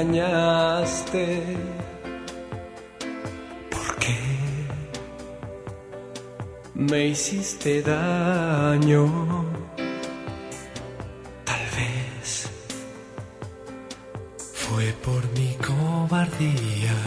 [0.00, 1.42] Engañaste?
[3.70, 4.18] ¿Por qué
[6.74, 9.44] me hiciste daño?
[11.44, 12.48] Tal vez
[14.54, 16.98] fue por mi cobardía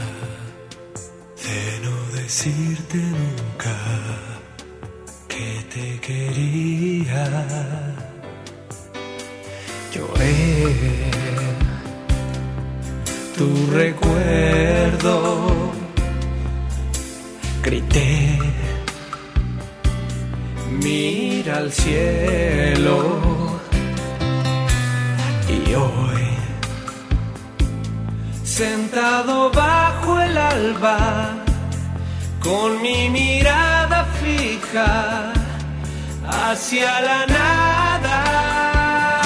[1.43, 2.97] de no decirte
[21.71, 22.97] cielo
[25.47, 26.27] y hoy,
[28.43, 31.33] sentado bajo el alba,
[32.41, 35.33] con mi mirada fija
[36.27, 39.21] hacia la nada.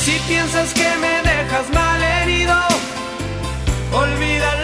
[0.00, 2.56] Si piensas que me dejas mal herido,
[3.92, 4.63] olvídalo,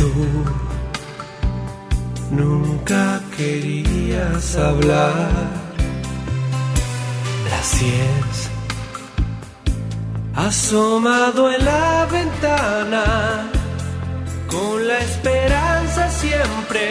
[0.00, 0.10] tú
[2.30, 5.30] nunca querías hablar.
[7.50, 8.36] Las diez,
[10.34, 13.04] asomado en la ventana,
[14.48, 16.86] con la esperanza siempre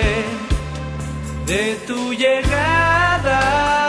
[1.48, 3.89] de tu llegada.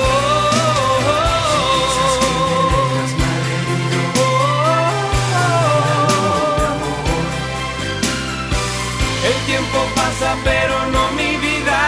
[10.43, 11.79] Pero no mi vida.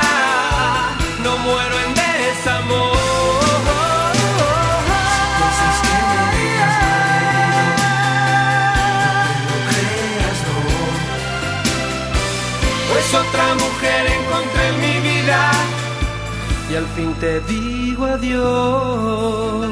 [1.24, 2.94] No muero en desamor.
[12.90, 15.52] Pues otra mujer encontré en mi vida
[16.72, 19.70] y al fin te digo adiós.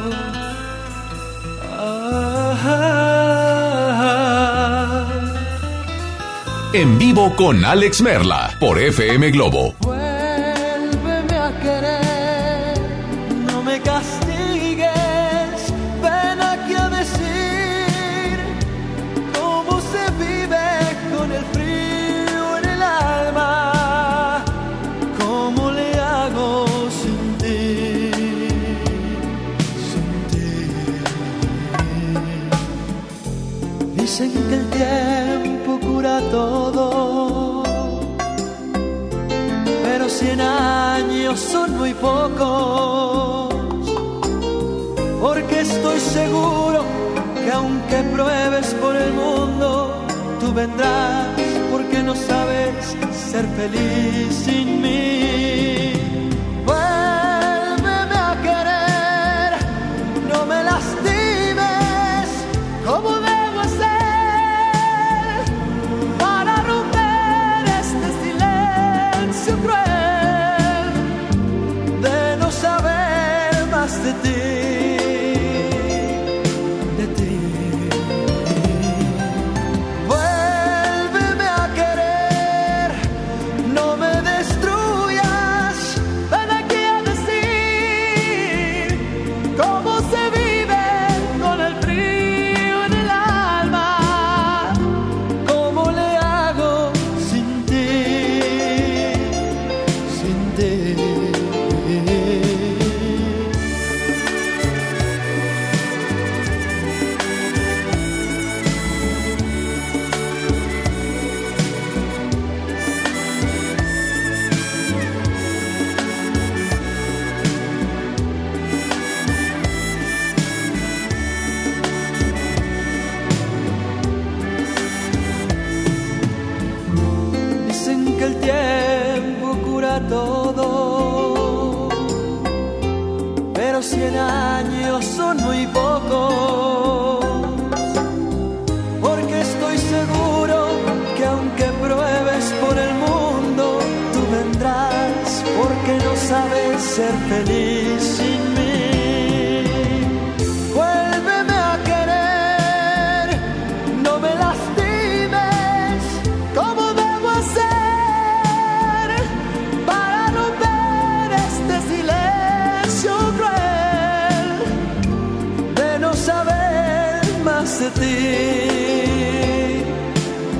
[6.73, 9.75] En vivo con Alex Merla por FM Globo.
[41.41, 43.53] Son muy pocos.
[45.21, 46.83] Porque estoy seguro
[47.35, 50.05] que aunque pruebes por el mundo,
[50.39, 51.27] tú vendrás
[51.71, 52.95] porque no sabes
[53.31, 55.40] ser feliz sin mí.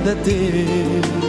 [0.02, 1.21] ainda ter.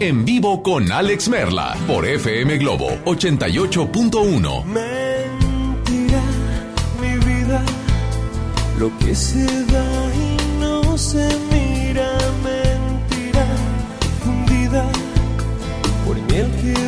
[0.00, 4.64] En vivo con Alex Merla por FM Globo 88.1.
[4.64, 6.22] Mentira,
[7.00, 7.62] mi vida,
[8.78, 12.10] lo que se da y no se mira,
[12.44, 13.46] mentira,
[14.24, 14.84] fundida
[16.06, 16.87] por miel que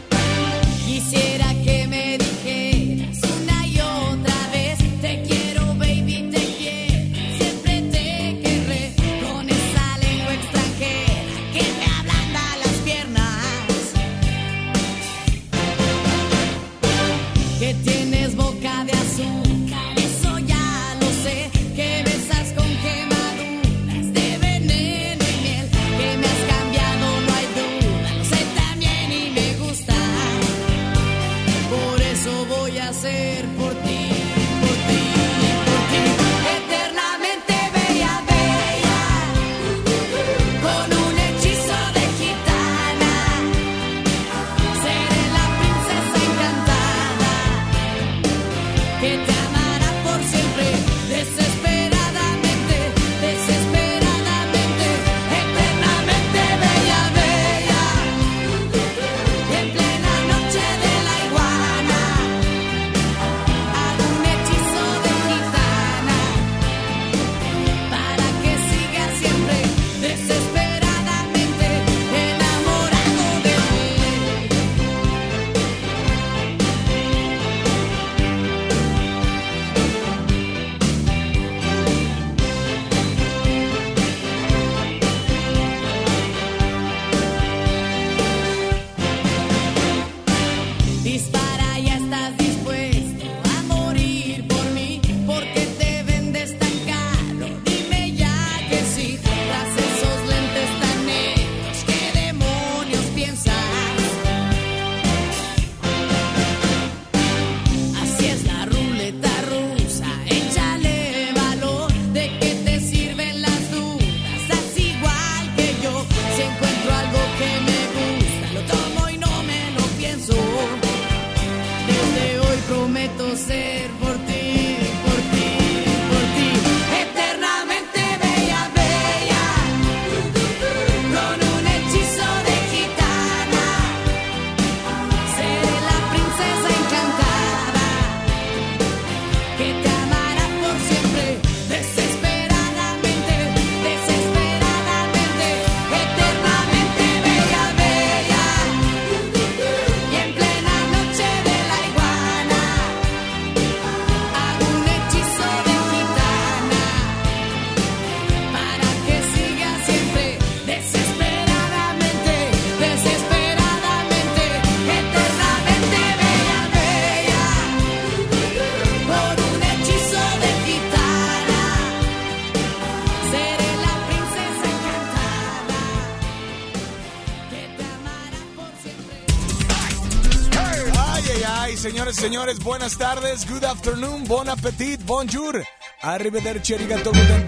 [182.21, 185.65] señores, buenas tardes, good afternoon, bon appetit, bonjour,
[186.03, 187.45] arrivederci, arigato, guten.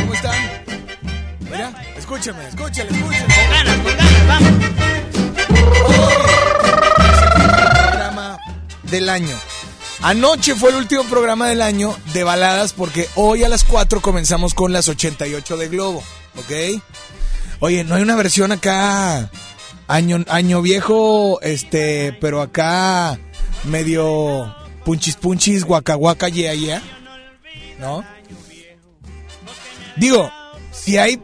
[0.00, 0.64] ¿Cómo están?
[1.40, 3.34] Mira, escúchame, escúchale, escúchale.
[3.34, 4.52] Con ganas, con ganas, vamos.
[7.82, 8.38] programa
[8.84, 9.38] del año.
[10.00, 14.54] Anoche fue el último programa del año de baladas porque hoy a las 4 comenzamos
[14.54, 16.02] con las 88 de Globo,
[16.36, 16.80] ¿ok?
[17.60, 19.30] Oye, no hay una versión acá
[19.92, 23.18] año año viejo, este, pero acá
[23.64, 26.82] medio punchis punchis, guaca guaca, yeah, yeah.
[27.78, 28.02] ¿No?
[29.96, 30.30] Digo,
[30.70, 31.20] si hay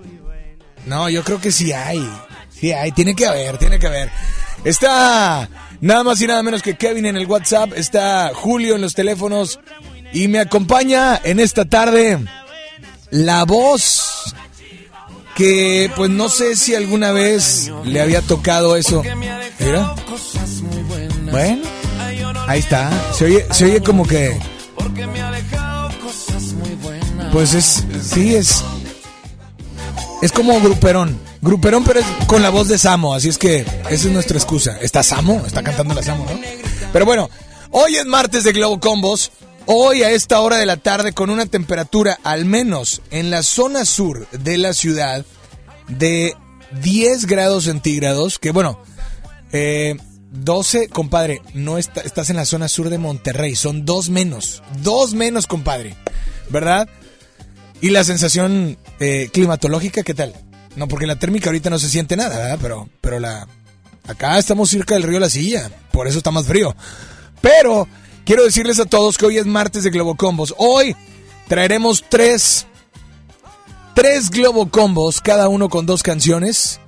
[0.85, 2.07] No, yo creo que sí hay.
[2.51, 4.11] Sí hay, tiene que haber, tiene que haber.
[4.65, 5.49] Está
[5.81, 9.61] nada más y nada menos que Kevin en el WhatsApp, está Julio en los teléfonos
[10.13, 12.19] y me acompaña en esta tarde
[13.11, 14.35] la voz
[15.39, 19.05] que pues no sé si alguna vez le había tocado eso.
[19.61, 19.95] Mira.
[21.31, 21.63] Bueno,
[22.49, 22.91] ahí está.
[23.15, 24.37] Se oye, se oye como que
[27.33, 28.65] pues es sí es
[30.23, 31.21] es como gruperón.
[31.41, 34.77] Gruperón, pero es con la voz de Samo, así es que esa es nuestra excusa.
[34.81, 35.45] ¿Está Samo?
[35.47, 36.41] Está cantando la Samo, ¿no?
[36.93, 37.31] Pero bueno,
[37.71, 39.31] hoy es martes de Globo Combos.
[39.71, 43.85] Hoy a esta hora de la tarde con una temperatura, al menos en la zona
[43.85, 45.27] sur de la ciudad,
[45.89, 46.35] de
[46.81, 48.39] 10 grados centígrados.
[48.39, 48.81] Que bueno,
[49.53, 49.95] eh,
[50.31, 53.57] 12, compadre, no está, estás en la zona sur de Monterrey.
[53.57, 54.63] Son dos menos.
[54.83, 55.97] Dos menos, compadre.
[56.49, 56.89] ¿Verdad?
[57.83, 60.33] Y la sensación eh, climatológica, ¿qué tal?
[60.77, 62.59] No, porque la térmica ahorita no se siente nada, ¿verdad?
[62.63, 63.47] Pero, pero la.
[64.07, 66.75] Acá estamos cerca del río La Silla, por eso está más frío.
[67.43, 67.87] Pero
[68.29, 70.55] quiero decirles a todos que hoy es martes de Globocombos.
[70.59, 70.95] Hoy
[71.49, 72.67] traeremos tres.
[73.95, 76.79] Tres Globocombos, cada uno con dos canciones.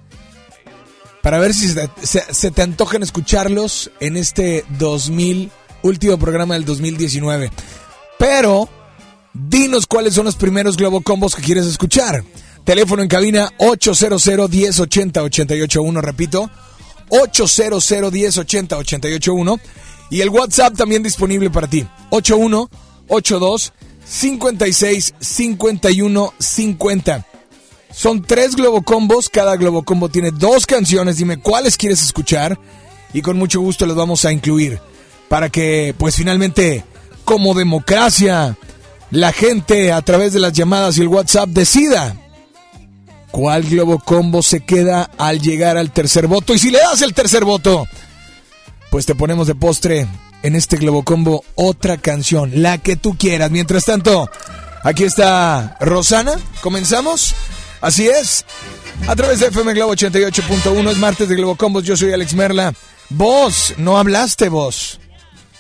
[1.22, 5.50] Para ver si se, se- se te antojan escucharlos en este 2000,
[5.83, 7.50] último programa del 2019.
[8.18, 8.68] Pero
[9.33, 12.22] Dinos cuáles son los primeros Globo Combos que quieres escuchar.
[12.64, 16.50] Teléfono en cabina 800 1080 881, repito,
[17.09, 19.61] 800 1080 881
[20.11, 21.87] y el WhatsApp también disponible para ti.
[22.11, 22.68] 81
[23.09, 23.73] 82
[24.05, 27.27] 56 51 50.
[27.92, 32.59] Son tres Globocombos, cada Globocombo tiene dos canciones, dime cuáles quieres escuchar.
[33.12, 34.81] Y con mucho gusto las vamos a incluir.
[35.29, 36.85] Para que pues finalmente
[37.25, 38.57] como democracia
[39.11, 42.16] la gente a través de las llamadas y el WhatsApp decida
[43.31, 46.55] cuál Globocombo se queda al llegar al tercer voto.
[46.55, 47.87] Y si le das el tercer voto
[48.90, 50.07] pues te ponemos de postre
[50.42, 53.50] en este Globocombo otra canción, la que tú quieras.
[53.50, 54.29] Mientras tanto,
[54.83, 57.35] aquí está Rosana, comenzamos.
[57.81, 58.44] Así es,
[59.07, 62.74] a través de FM Globo 88.1, es martes de Globocombos, yo soy Alex Merla.
[63.09, 65.00] Vos, no hablaste vos.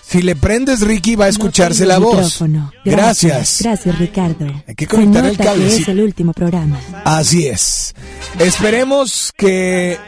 [0.02, 2.16] Si le prendes Ricky va a escucharse la voz.
[2.16, 2.72] Micrófono.
[2.84, 3.58] Gracias.
[3.62, 4.46] Gracias, Ricardo.
[4.66, 6.80] Hay que conectar el cable, que es el último programa.
[7.04, 7.94] Así es.
[8.38, 9.98] Esperemos que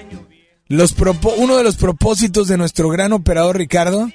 [0.73, 0.95] los
[1.37, 4.11] uno de los propósitos de nuestro gran operador Ricardo,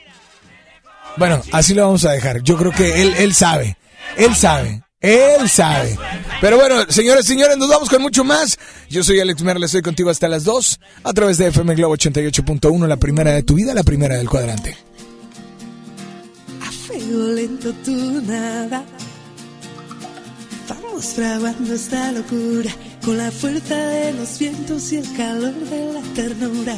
[1.15, 2.41] bueno, así lo vamos a dejar.
[2.41, 3.77] Yo creo que él, él sabe,
[4.17, 5.99] él sabe, él sabe.
[6.41, 8.57] Pero bueno, señores, señores, nos vamos con mucho más.
[8.89, 12.87] Yo soy Alex Merle, estoy contigo hasta las 2 a través de FM Globo 88.1,
[12.87, 14.75] la primera de tu vida, la primera del cuadrante.
[16.67, 18.83] A fuego lento tú nada.
[20.67, 22.71] Vamos fraguando esta locura
[23.07, 26.75] con la fuerza de los vientos y el calor de la ternura.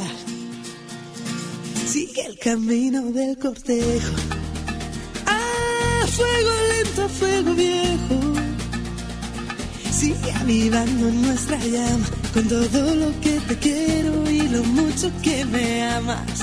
[1.88, 4.13] Sigue el camino del cortejo.
[5.26, 8.20] A fuego lento, fuego viejo.
[9.92, 15.84] Sigue avivando nuestra llama con todo lo que te quiero y lo mucho que me
[15.84, 16.42] amas.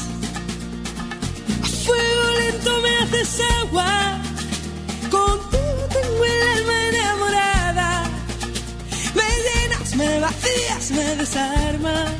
[1.63, 4.21] A fuego lento me haces agua.
[5.13, 5.46] Contigo
[9.97, 12.13] me vacías, me desarmas.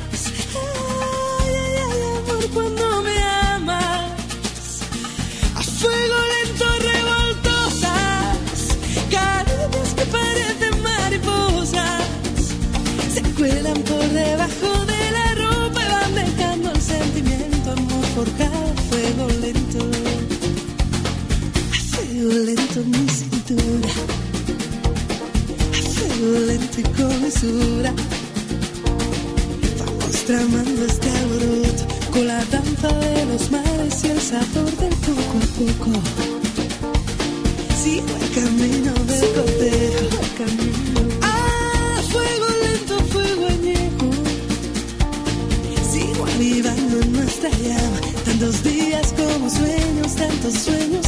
[1.41, 4.81] Ay, ay, ay, amor, cuando me amas.
[5.55, 8.37] A fuego lento revoltosas.
[9.11, 12.01] Caricias que parecen mariposas.
[13.13, 18.73] Se cuelan por debajo de la ropa y van dejando el sentimiento, amor, por cada
[18.89, 19.79] fuego lento.
[21.71, 24.16] A fuego lento mi cintura.
[26.77, 27.91] Y con mesura.
[29.79, 35.37] Vamos tramando este alboroto con la danza de los mares y el sabor del poco
[35.41, 35.99] a poco.
[37.81, 40.17] Sigo el camino del cortejo.
[41.23, 44.11] A fuego lento, fuego añejo.
[45.91, 49.87] Sigo avivando nuestra llama, tantos días como sueños.
[50.67, 51.06] FM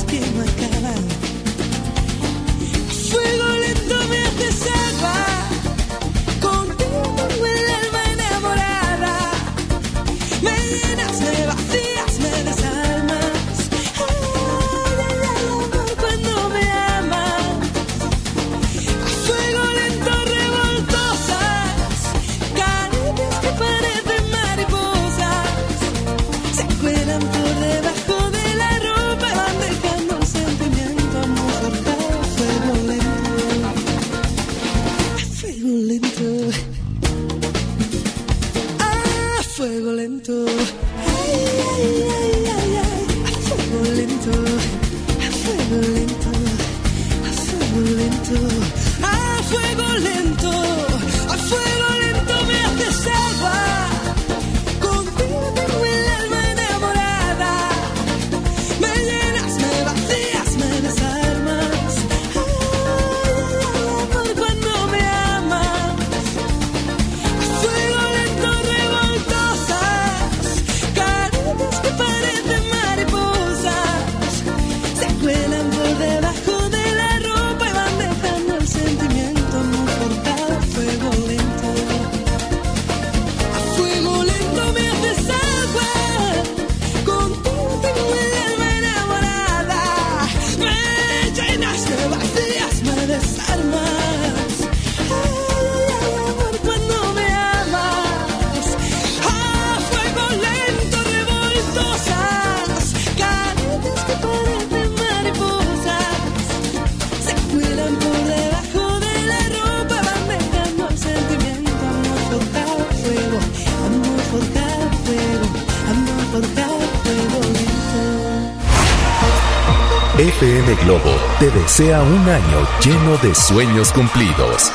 [121.79, 124.69] desea un año lleno de sueños cumplidos.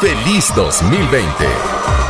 [0.00, 2.03] ¡Feliz 2020!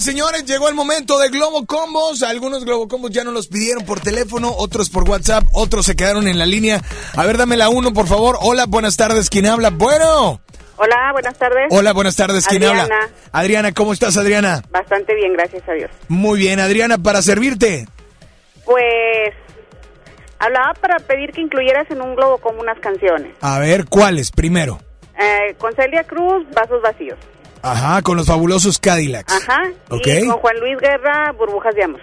[0.00, 2.22] Señores, llegó el momento de Globo Combos.
[2.22, 6.26] Algunos Globo Combos ya nos los pidieron por teléfono, otros por WhatsApp, otros se quedaron
[6.26, 6.80] en la línea.
[7.16, 8.38] A ver, dame la uno, por favor.
[8.40, 9.28] Hola, buenas tardes.
[9.28, 9.70] ¿Quién habla?
[9.70, 10.40] Bueno.
[10.76, 11.66] Hola, buenas tardes.
[11.70, 12.46] Hola, buenas tardes.
[12.46, 12.82] ¿Quién Adriana.
[12.84, 13.08] habla?
[13.32, 14.62] Adriana, ¿cómo estás, Adriana?
[14.70, 15.90] Bastante bien, gracias a Dios.
[16.08, 17.86] Muy bien, Adriana, para servirte.
[18.64, 19.34] Pues
[20.38, 23.32] hablaba para pedir que incluyeras en un globo como unas canciones.
[23.42, 24.30] A ver, ¿cuáles?
[24.30, 24.80] Primero.
[25.20, 27.18] Eh, con Celia Cruz, Vasos Vacíos.
[27.62, 29.32] Ajá, con los fabulosos Cadillacs.
[29.32, 29.72] Ajá.
[29.90, 30.06] Ok.
[30.06, 32.00] Y con Juan Luis Guerra, Burbujas de Amor.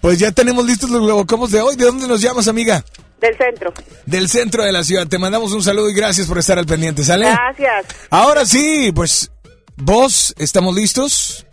[0.00, 1.76] Pues ya tenemos listos los globocomos de hoy.
[1.76, 2.84] ¿De dónde nos llamas, amiga?
[3.20, 3.72] Del centro.
[4.04, 5.06] Del centro de la ciudad.
[5.06, 7.26] Te mandamos un saludo y gracias por estar al pendiente, ¿sale?
[7.26, 7.86] Gracias.
[8.10, 9.30] Ahora sí, pues
[9.76, 11.46] vos, ¿estamos listos?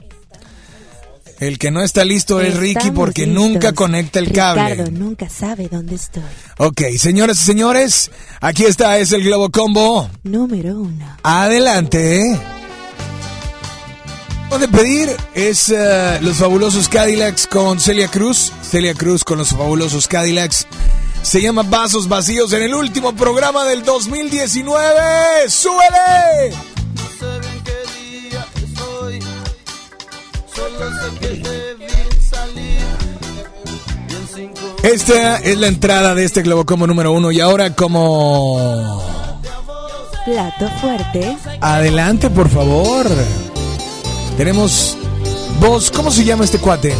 [1.47, 3.43] El que no está listo es Ricky Estamos porque listos.
[3.43, 4.69] nunca conecta el cable.
[4.71, 6.23] Ricardo nunca sabe dónde estoy.
[6.57, 10.09] Ok, señoras y señores, aquí está, es el Globo Combo.
[10.23, 11.17] Número uno.
[11.23, 12.39] Adelante.
[14.59, 18.53] De pedir es eh, los fabulosos Cadillacs con Celia Cruz.
[18.61, 20.65] Celia Cruz con los fabulosos Cadillacs.
[21.23, 25.49] Se llama Vasos Vacíos en el último programa del 2019.
[25.49, 26.72] ¡Súbele!
[34.83, 39.01] Esta es la entrada de este Globo como número uno y ahora como...
[40.25, 41.37] Plato fuerte.
[41.61, 43.05] Adelante, por favor.
[44.37, 44.97] Tenemos
[45.59, 46.93] voz, ¿cómo se llama este cuate?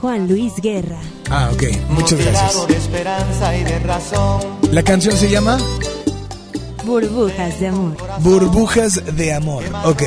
[0.00, 0.98] Juan Luis Guerra.
[1.30, 2.66] Ah, ok, muchas gracias.
[2.68, 4.40] de esperanza y de razón.
[4.72, 5.58] La canción se llama
[6.84, 7.96] Burbujas de amor.
[8.20, 9.64] Burbujas de amor.
[9.84, 10.02] Ok.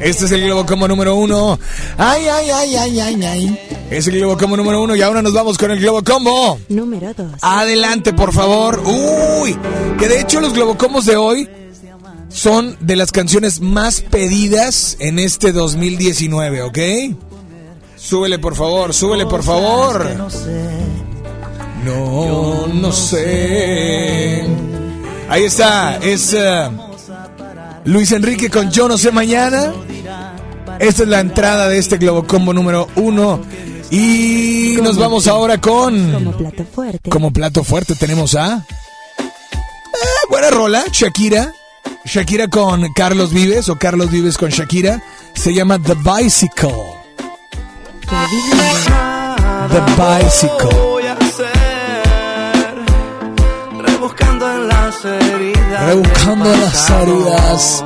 [0.00, 1.58] Este es el Globo como número uno.
[1.98, 3.60] Ay, ay, ay, ay, ay, ay.
[3.90, 6.58] Es el Globo como número uno y ahora nos vamos con el Globo Combo.
[6.70, 7.26] Número 2.
[7.42, 8.82] Adelante, por favor.
[8.86, 9.56] Uy,
[9.98, 11.48] que de hecho los Globocombos de hoy
[12.30, 16.78] son de las canciones más pedidas en este 2019, ¿ok?
[17.96, 20.06] Súbele, por favor, súbele, por favor.
[21.84, 24.46] No, no sé.
[25.28, 26.70] Ahí está, es eh,
[27.90, 29.72] Luis Enrique con Yo no sé mañana.
[30.78, 33.40] Esta es la entrada de este Globocombo número uno.
[33.90, 36.12] Y nos vamos ahora con...
[36.12, 37.10] Como plato fuerte.
[37.10, 38.64] Como plato fuerte tenemos a...
[39.18, 39.24] Eh,
[40.30, 41.52] buena rola, Shakira.
[42.04, 45.02] Shakira con Carlos Vives o Carlos Vives con Shakira.
[45.34, 46.70] Se llama The Bicycle.
[49.68, 50.78] The Bicycle.
[50.78, 51.50] Voy a hacer
[53.82, 55.59] rebuscando en las heridas.
[55.78, 57.84] Rebuscando las heridas.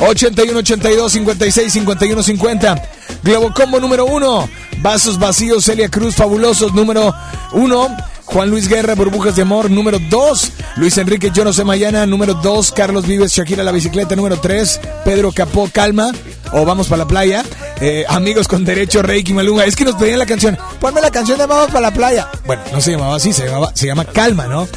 [0.00, 2.82] 8182 56 51 50.
[3.22, 4.48] Globo Combo número uno.
[4.82, 7.14] Vasos vacíos, Celia Cruz, fabulosos número
[7.52, 7.88] uno.
[8.24, 10.52] Juan Luis Guerra, Burbujas de Amor, número 2.
[10.76, 12.70] Luis Enrique, Yo no sé mañana, número 2.
[12.70, 14.80] Carlos Vives, Shakira la bicicleta, número 3.
[15.04, 16.12] Pedro Capó, Calma.
[16.52, 17.44] O Vamos para la playa.
[17.80, 19.64] Eh, amigos con derecho, Reiki Maluma.
[19.64, 20.56] Es que nos pedían la canción.
[20.78, 22.28] Ponme la canción de Vamos para la playa.
[22.46, 24.68] Bueno, no se llamaba así, se, llamaba, se llama Calma, ¿no?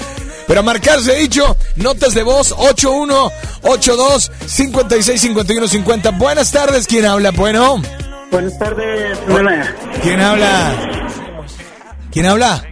[0.47, 6.11] Pero a marcar se ha dicho, notas de voz 8182 56 51 50.
[6.11, 7.31] Buenas tardes, ¿quién habla?
[7.31, 7.81] Bueno,
[8.34, 10.74] Buenas tardes, hola, ¿quién habla?
[12.12, 12.63] ¿Quién habla?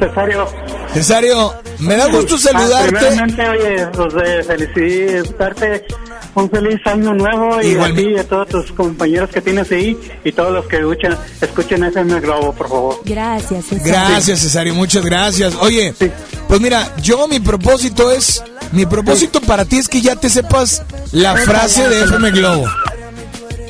[0.00, 0.46] Cesario.
[0.92, 2.88] Cesario, me da gusto Ah, saludarte.
[2.96, 5.86] primeramente, oye, pues eh, felicitarte
[6.34, 8.02] un feliz año nuevo y Igualmente.
[8.02, 11.16] a ti y a todos tus compañeros que tienes ahí y todos los que escuchan,
[11.40, 13.00] escuchen FM Globo, por favor.
[13.04, 13.86] Gracias, César.
[13.86, 15.54] Gracias, Cesario, muchas gracias.
[15.60, 16.10] Oye, Sí.
[16.48, 20.82] pues mira, yo mi propósito es, mi propósito para ti es que ya te sepas
[21.12, 22.66] la frase de FM Globo.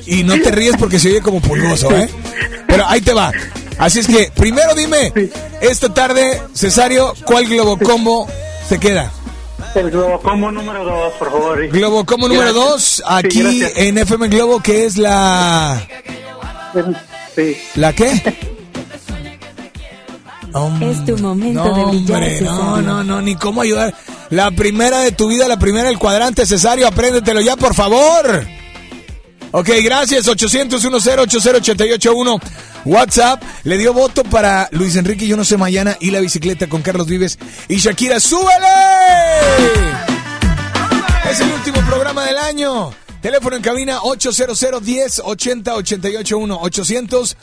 [0.07, 2.09] Y no te ríes porque se oye como pulgoso, ¿eh?
[2.67, 3.33] Pero ahí te va.
[3.79, 5.13] Así es que, primero dime,
[5.61, 8.29] esta tarde, Cesario, ¿cuál Globo Combo
[8.69, 9.11] se queda?
[9.75, 11.65] El Globo como número dos, por favor.
[11.65, 12.71] y- Globo Combo número Gracias.
[12.71, 15.83] 2, Sí, aquí en FM Globo, que es la...
[17.35, 17.57] Sí.
[17.75, 18.23] ¿La qué?
[20.81, 22.83] Es tu momento No, de brillar, hombre, no, Cesario.
[22.83, 23.93] no, no, ni cómo ayudar.
[24.31, 28.47] La primera de tu vida, la primera del cuadrante, Cesario, apréndetelo ya, por favor.
[29.57, 32.41] Ok, gracias, 800-1080-881.
[32.87, 36.83] WhatsApp le dio voto para Luis Enrique Yo No Sé Mañana y la bicicleta con
[36.83, 37.39] Carlos Vives
[37.69, 38.19] y Shakira.
[38.19, 38.49] ¡Súbele!
[41.31, 42.91] Es el último programa del año.
[43.23, 47.37] Teléfono en cabina 800 10 80 881 800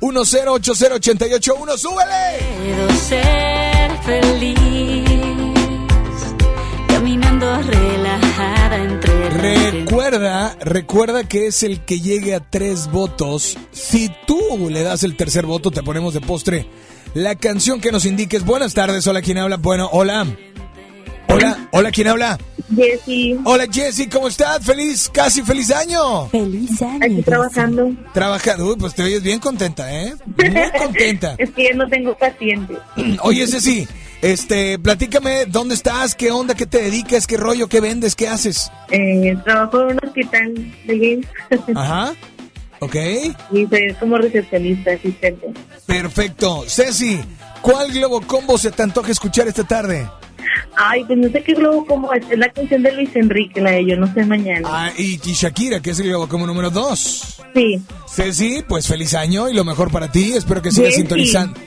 [0.00, 2.38] 1080-881, súbele.
[2.64, 5.04] Puedo ser feliz
[6.88, 7.97] caminando entre
[9.70, 13.58] Recuerda, recuerda que es el que llegue a tres votos.
[13.70, 16.66] Si tú le das el tercer voto, te ponemos de postre
[17.14, 18.44] la canción que nos indiques.
[18.44, 19.56] Buenas tardes, hola, ¿quién habla?
[19.56, 20.26] Bueno, hola.
[21.28, 22.38] Hola, hola, ¿quién habla?
[22.74, 23.38] Jessy.
[23.44, 24.64] Hola, Jessy, ¿cómo estás?
[24.64, 26.26] Feliz, casi feliz año.
[26.28, 27.04] Feliz año.
[27.04, 27.92] Aquí trabajando.
[28.12, 30.14] Trabajando, uy, pues te oyes bien contenta, ¿eh?
[30.24, 31.34] Muy contenta.
[31.38, 32.74] es que ya no tengo paciente.
[33.22, 33.86] Oye, Ceci,
[34.22, 36.14] este, platícame, ¿dónde estás?
[36.14, 36.54] ¿Qué onda?
[36.54, 37.26] ¿Qué te dedicas?
[37.26, 37.68] ¿Qué rollo?
[37.68, 38.16] ¿Qué vendes?
[38.16, 38.70] ¿Qué haces?
[38.90, 40.54] Eh, trabajo en un hospital
[40.86, 41.26] de.
[41.74, 42.14] Ajá.
[42.80, 42.94] Ok.
[43.52, 45.48] y soy como recepcionista, asistente.
[45.86, 46.64] Perfecto.
[46.68, 47.20] Ceci,
[47.60, 50.06] ¿cuál Globo Combo se te antoja escuchar esta tarde?
[50.76, 52.24] Ay, pues no sé qué globo como es.
[52.30, 54.68] Es la canción de Luis Enrique, la de Yo no sé mañana.
[54.70, 57.40] Ah, y, y Shakira, que es el Globo Combo número 2.
[57.54, 57.82] Sí.
[58.08, 60.32] Ceci, pues feliz año y lo mejor para ti.
[60.34, 61.58] Espero que sigas sintonizando.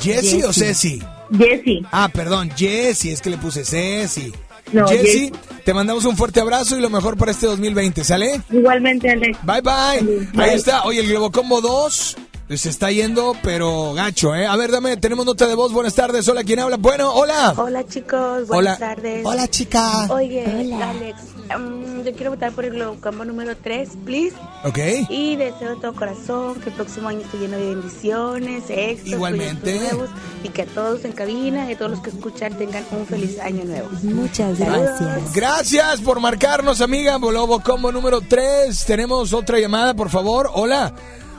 [0.00, 1.00] ¿Jessy o Ceci?
[1.36, 1.82] Jessy.
[1.90, 4.32] Ah, perdón, Jessy, es que le puse Ceci.
[4.72, 5.32] No, Jessy, Jessy.
[5.64, 8.40] te mandamos un fuerte abrazo y lo mejor para este 2020, ¿sale?
[8.50, 9.38] Igualmente, Alex.
[9.42, 10.26] Bye bye.
[10.32, 10.44] Bye.
[10.44, 10.84] Ahí está.
[10.84, 12.16] Oye, el Globo Combo 2
[12.54, 14.46] se está yendo, pero gacho, ¿eh?
[14.46, 15.72] A ver, dame, tenemos nota de voz.
[15.72, 16.28] Buenas tardes.
[16.28, 16.76] Hola, ¿quién habla?
[16.76, 17.52] Bueno, hola.
[17.56, 18.78] Hola chicos, buenas Hola.
[18.78, 19.26] tardes.
[19.26, 20.06] Hola, chica.
[20.10, 20.90] Oye, Hola.
[20.90, 21.18] Alex,
[21.58, 24.36] mm, yo quiero votar por el Globo Combo número 3, please.
[24.64, 24.78] Ok.
[25.08, 29.80] Y deseo de todo corazón que el próximo año esté lleno de bendiciones, éxitos, Igualmente.
[29.80, 30.10] nuevos
[30.44, 33.40] y que a todos en cabina y a todos los que escuchan tengan un feliz
[33.40, 33.88] año nuevo.
[34.04, 35.32] Muchas gracias.
[35.34, 37.18] Gracias por marcarnos, amiga.
[37.18, 38.84] Globo Combo número 3.
[38.84, 40.48] Tenemos otra llamada, por favor.
[40.54, 40.94] Hola.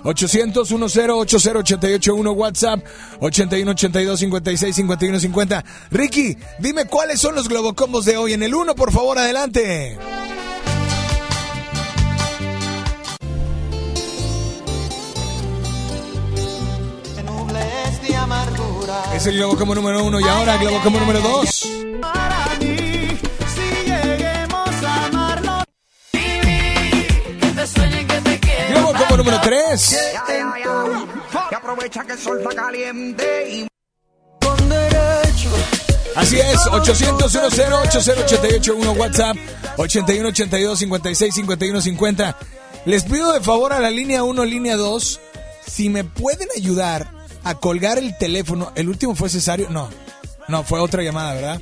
[0.08, 2.80] 800 10 881 WhatsApp
[3.20, 5.66] 81 82 56 51 50.
[5.91, 8.32] Ricky, dime cuáles son los globocombos de hoy.
[8.32, 9.97] En el 1, por favor, adelante.
[19.14, 22.87] Es el globocombo número 1 y ahora globocombo número 2.
[29.18, 29.97] Número 3.
[31.49, 33.68] Que aprovecha que el sol está caliente y
[34.39, 35.49] con derecho.
[36.15, 39.36] Así es, 800 10 881 WhatsApp
[39.78, 42.38] 81 82 56 51 50.
[42.86, 45.20] Les pido de favor a la línea 1, línea 2,
[45.65, 47.11] si me pueden ayudar
[47.43, 48.72] a colgar el teléfono.
[48.76, 49.89] El último fue Cesario, no.
[50.47, 51.61] No, fue otra llamada, ¿verdad?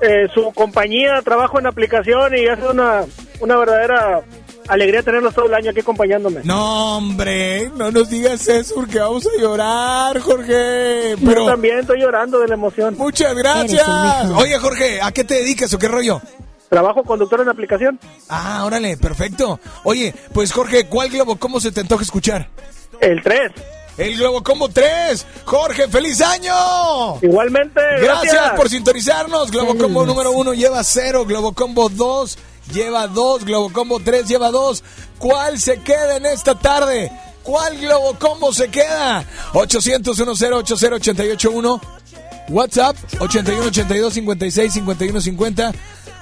[0.01, 3.05] eh, su compañía, trabajo en aplicación y es una,
[3.41, 4.23] una verdadera
[4.69, 6.41] alegría tenerlos todo el año aquí acompañándome.
[6.45, 11.17] No, hombre, no nos digas eso porque vamos a llorar, Jorge.
[11.19, 12.95] Yo también estoy llorando de la emoción.
[12.99, 13.87] muchas gracias.
[14.37, 16.21] Oye, Jorge, ¿a qué te dedicas o qué rollo?
[16.69, 17.99] Trabajo conductor en aplicación.
[18.29, 19.59] Ah, órale, perfecto.
[19.85, 22.49] Oye, pues Jorge, ¿cuál globo cómo se te antoja escuchar?
[23.01, 23.53] El 3.
[23.97, 25.27] El Globo Combo 3.
[25.45, 26.55] Jorge, feliz año.
[27.21, 28.51] Igualmente, Gracias, gracias.
[28.53, 29.51] por sintonizarnos.
[29.51, 29.77] Globo.
[29.77, 31.25] Combo número 1 lleva 0.
[31.27, 32.39] Globo Combo 2
[32.73, 33.45] lleva 2.
[33.45, 34.83] Globo Combo 3 lleva 2.
[35.19, 37.11] ¿Cuál se queda en esta tarde?
[37.43, 39.25] ¿Cuál Globo Combo se queda?
[39.55, 41.81] 800 10 881
[42.51, 45.73] WhatsApp 81 82 56 51 50.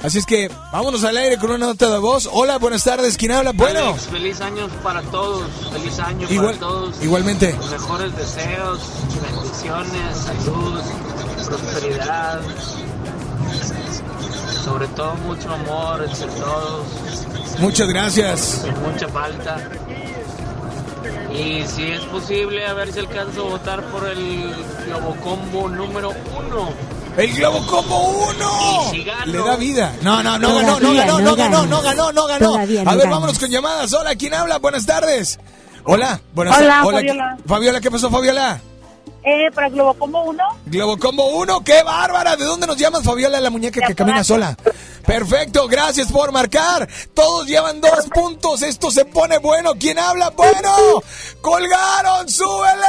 [0.03, 2.29] Así es que vámonos al aire con una nota de voz.
[2.31, 3.17] Hola, buenas tardes.
[3.17, 3.53] ¿Quién habla?
[3.53, 5.43] Bueno, Alex, feliz año para todos,
[5.73, 6.97] feliz año Igual- para todos.
[7.03, 7.53] igualmente.
[7.55, 8.81] Los mejores deseos,
[9.23, 10.81] bendiciones, salud,
[11.49, 12.41] prosperidad.
[14.67, 16.87] Sobre todo mucho amor entre todos,
[17.61, 18.67] muchas gracias.
[18.85, 19.59] mucha falta.
[21.33, 24.53] Y si es posible, a ver si alcanzo a votar por el
[24.87, 26.71] Globocombo número uno.
[27.17, 28.93] El Globo Combo 1.
[28.93, 29.95] Y si Le da vida.
[30.03, 32.55] No, no, no ganó, no ganó, no no ganó, no ganó, no ganó.
[32.57, 33.93] A no ver, vámonos con llamadas.
[33.93, 34.59] Hola, ¿quién habla?
[34.59, 35.39] Buenas tardes.
[35.85, 36.93] Hola, buenas Hola, tardes.
[36.93, 37.37] Fabiola.
[37.47, 38.61] Fabiola, ¿qué pasó, Fabiola?
[39.29, 40.45] Eh, para Globo como uno.
[40.67, 42.37] Globo Combo 1, qué bárbara.
[42.37, 44.57] ¿De dónde nos llamas, Fabiola, la muñeca que camina sola?
[45.05, 46.89] Perfecto, gracias por marcar.
[47.13, 48.63] Todos llevan dos puntos.
[48.63, 49.73] Esto se pone bueno.
[49.81, 50.31] ¿Quién habla?
[50.31, 51.03] Bueno,
[51.41, 52.87] colgaron, súbele.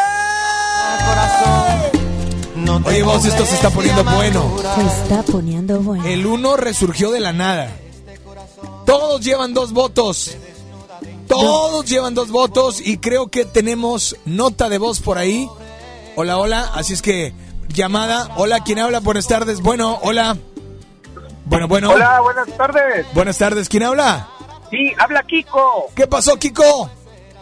[2.57, 4.57] No Oye, vos, esto se está poniendo bueno.
[4.75, 6.05] Se está poniendo bueno.
[6.05, 7.75] El uno resurgió de la nada.
[8.85, 10.37] Todos llevan dos votos.
[11.27, 15.49] Todos llevan dos votos y creo que tenemos nota de voz por ahí.
[16.19, 16.71] Hola, hola.
[16.73, 17.31] Así es que
[17.69, 18.29] llamada.
[18.37, 19.01] Hola, ¿quién habla?
[19.01, 19.61] Buenas tardes.
[19.61, 20.35] Bueno, hola.
[21.45, 21.91] Bueno, bueno.
[21.91, 23.05] Hola, buenas tardes.
[23.13, 24.27] Buenas tardes, ¿quién habla?
[24.71, 25.85] Sí, habla Kiko.
[25.95, 26.89] ¿Qué pasó, Kiko?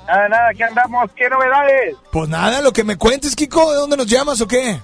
[0.06, 1.10] Nada, nada, aquí andamos.
[1.16, 1.96] ¿Qué novedades?
[2.12, 4.78] Pues nada, lo que me cuentes, Kiko, ¿de dónde nos llamas o qué?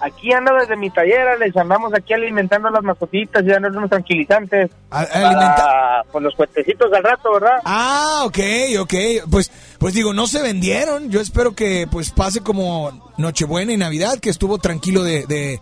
[0.00, 4.70] Aquí ando desde mi taller, les andamos aquí alimentando las mascotitas y dándoles unos tranquilizantes.
[4.90, 7.56] alimenta- Pues los cuetecitos al rato, ¿verdad?
[7.64, 8.38] Ah, ok,
[8.80, 8.94] ok.
[9.28, 11.10] Pues, pues digo, no se vendieron.
[11.10, 15.60] Yo espero que pues pase como Nochebuena y Navidad, que estuvo tranquilo de, de,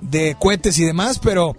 [0.00, 1.56] de cohetes y demás, pero,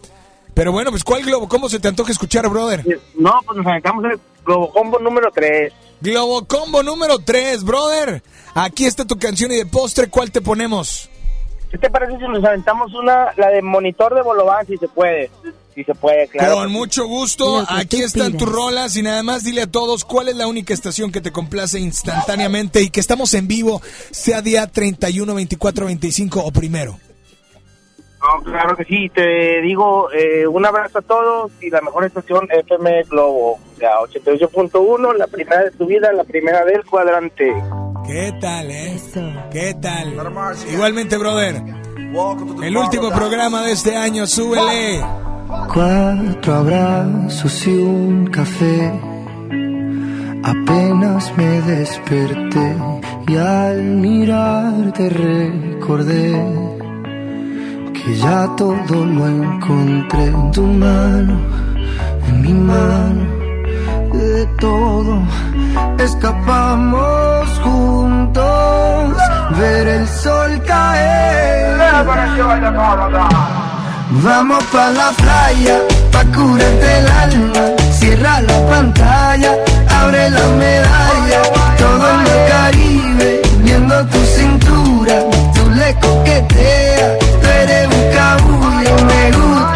[0.54, 1.48] pero bueno, pues ¿cuál globo?
[1.50, 2.86] ¿Cómo se te antoja escuchar, brother?
[3.18, 5.74] No, pues nos aventamos el Globo Combo número 3.
[6.02, 8.22] Globo Combo número 3, brother.
[8.54, 11.10] Aquí está tu canción y de postre, ¿cuál te ponemos?
[11.72, 15.30] ¿Qué te parece si nos aventamos una, la de monitor de Bolobán, si se puede?
[15.76, 16.56] Si se puede, claro.
[16.56, 20.38] Con mucho gusto, aquí están tus rolas y nada más dile a todos cuál es
[20.38, 25.36] la única estación que te complace instantáneamente y que estamos en vivo, sea día 31,
[25.36, 26.98] 24, 25 o primero.
[28.22, 32.48] No, claro que sí, te digo eh, un abrazo a todos y la mejor estación
[32.50, 37.54] FM Globo, sea, 88.1, la primera de tu vida, la primera del cuadrante.
[38.08, 38.98] ¿Qué tal, eh?
[39.52, 40.14] ¿Qué tal?
[40.72, 41.85] Igualmente, brother.
[42.64, 45.04] El último programa de este año, súbele.
[45.74, 48.90] Cuatro abrazos y un café.
[50.42, 52.78] Apenas me desperté
[53.28, 56.32] y al mirarte recordé
[57.94, 61.38] que ya todo lo encontré en tu mano,
[62.30, 63.45] en mi mano,
[64.18, 65.22] de todo
[66.06, 69.14] escapamos juntos,
[69.58, 71.78] ver el sol caer.
[74.24, 75.78] Vamos pa' la playa,
[76.12, 77.64] pa' curarte el alma.
[77.92, 79.52] Cierra la pantalla,
[80.00, 81.42] abre la medalla.
[81.78, 85.16] Todo en el Caribe, viendo tu cintura.
[85.56, 87.12] Tú le coqueteas,
[87.42, 88.96] tú eres un cabullo.
[89.10, 89.75] Me gusta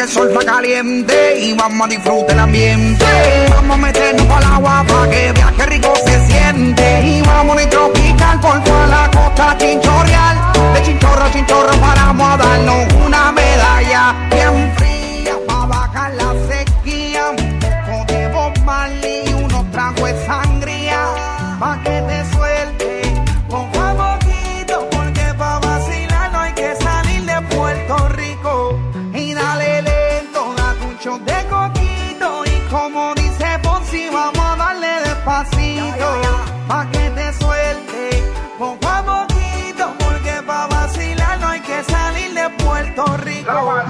[0.00, 3.04] que el sol está caliente y vamos a disfrutar el ambiente.
[3.50, 7.02] Vamos a meternos el agua para que qué rico se siente.
[7.04, 10.52] Y vamos a tropical por toda la costa chinchorreal.
[10.74, 14.79] De chinchorro a chinchorro paramos a darnos una medalla bien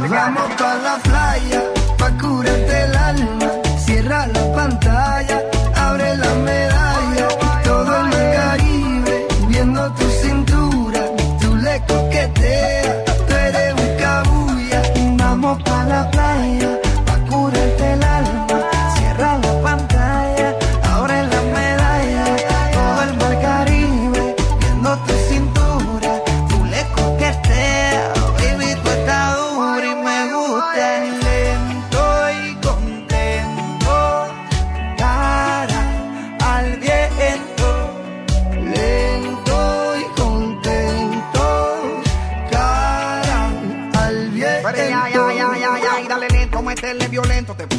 [0.02, 0.59] Rico.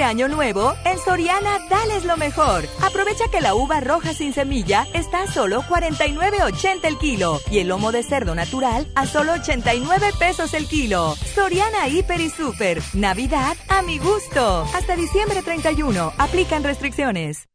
[0.00, 2.64] Este año nuevo, en Soriana, dales lo mejor.
[2.80, 7.68] Aprovecha que la uva roja sin semilla está a solo 49.80 el kilo y el
[7.68, 11.16] lomo de cerdo natural a solo 89 pesos el kilo.
[11.34, 12.80] Soriana Hiper y Super.
[12.94, 14.64] Navidad a mi gusto.
[14.74, 16.14] Hasta diciembre 31.
[16.16, 17.46] Aplican restricciones.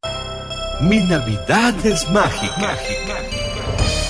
[0.81, 2.77] Mi Navidad es mágica.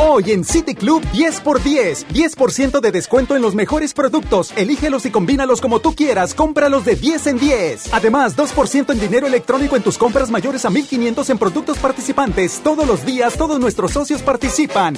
[0.00, 2.06] Hoy en City Club 10x10.
[2.06, 4.52] 10% de descuento en los mejores productos.
[4.56, 6.34] Elígelos y combínalos como tú quieras.
[6.34, 7.92] Cómpralos de 10 en 10.
[7.92, 12.60] Además, 2% en dinero electrónico en tus compras mayores a 1500 en productos participantes.
[12.62, 14.94] Todos los días, todos nuestros socios participan.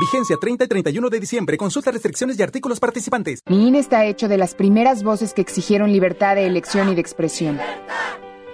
[0.00, 1.58] Vigencia 30 y 31 de diciembre.
[1.58, 3.40] Consulta restricciones y artículos participantes.
[3.46, 7.02] Mi INE está hecho de las primeras voces que exigieron libertad de elección y de
[7.02, 7.60] expresión.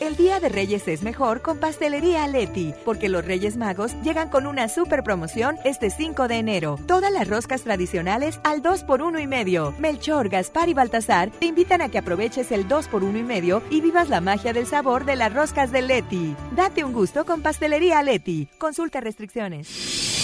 [0.00, 4.46] El Día de Reyes es mejor con Pastelería Leti, porque los Reyes Magos llegan con
[4.46, 6.78] una super promoción este 5 de enero.
[6.86, 9.72] Todas las roscas tradicionales al 2 por 1 y medio.
[9.78, 13.62] Melchor, Gaspar y Baltasar te invitan a que aproveches el 2 por 1 y medio
[13.70, 16.34] y vivas la magia del sabor de las roscas de Leti.
[16.56, 18.48] Date un gusto con Pastelería Leti.
[18.58, 20.23] Consulta restricciones.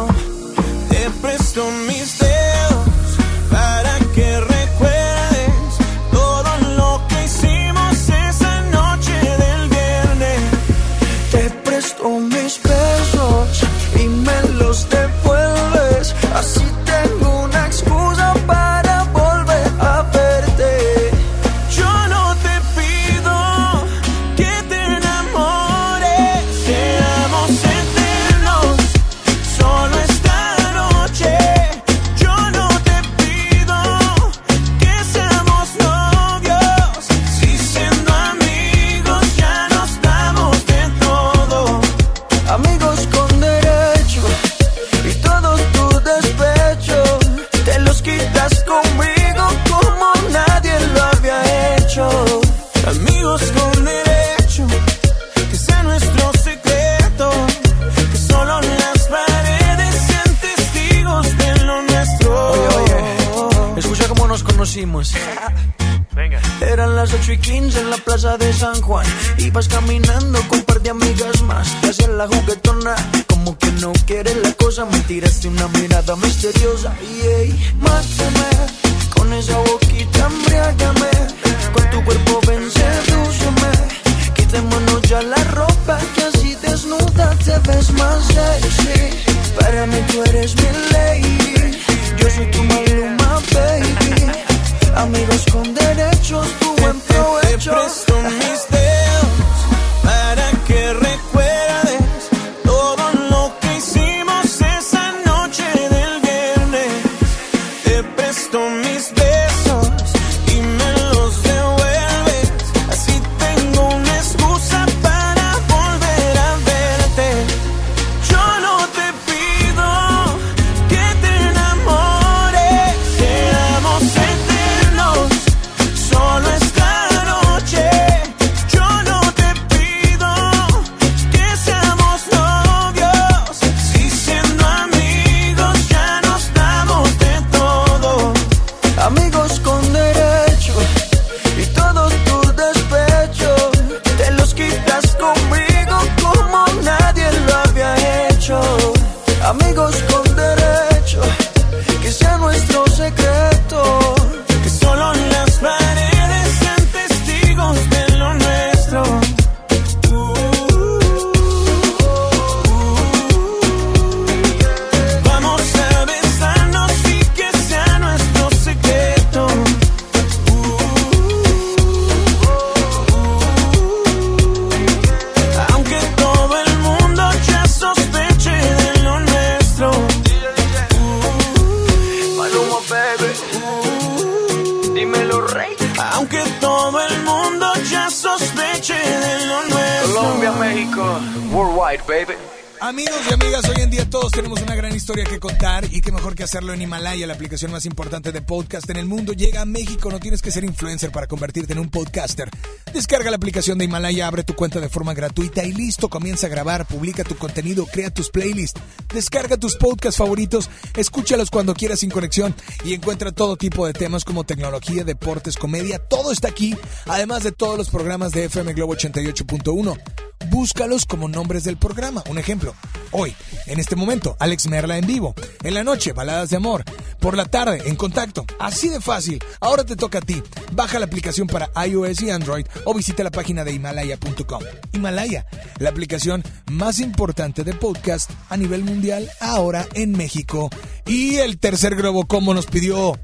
[195.91, 199.05] y qué mejor que hacerlo en Himalaya, la aplicación más importante de podcast en el
[199.05, 199.33] mundo.
[199.33, 202.49] Llega a México, no tienes que ser influencer para convertirte en un podcaster.
[202.93, 206.49] Descarga la aplicación de Himalaya, abre tu cuenta de forma gratuita y listo, comienza a
[206.49, 208.81] grabar, publica tu contenido, crea tus playlists,
[209.13, 214.25] descarga tus podcasts favoritos, escúchalos cuando quieras sin conexión y encuentra todo tipo de temas
[214.25, 216.75] como tecnología, deportes, comedia, todo está aquí,
[217.05, 222.23] además de todos los programas de FM Globo 88.1 búscalos como nombres del programa.
[222.29, 222.73] Un ejemplo,
[223.11, 223.35] hoy,
[223.67, 225.33] en este momento, Alex Merla en vivo.
[225.63, 226.83] En la noche, baladas de amor.
[227.19, 228.45] Por la tarde, en contacto.
[228.59, 229.39] Así de fácil.
[229.59, 230.41] Ahora te toca a ti.
[230.73, 234.63] Baja la aplicación para iOS y Android o visita la página de himalaya.com.
[234.91, 235.45] Himalaya,
[235.77, 240.69] la aplicación más importante de podcast a nivel mundial ahora en México.
[241.05, 243.19] Y el tercer Globo Combo nos pidió...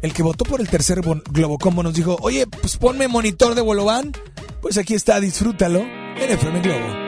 [0.00, 3.62] El que votó por el tercer Globo Combo nos dijo, oye, pues ponme monitor de
[3.62, 4.12] Bolobán.
[4.60, 7.07] Pues aquí está, disfrútalo en FM Globo.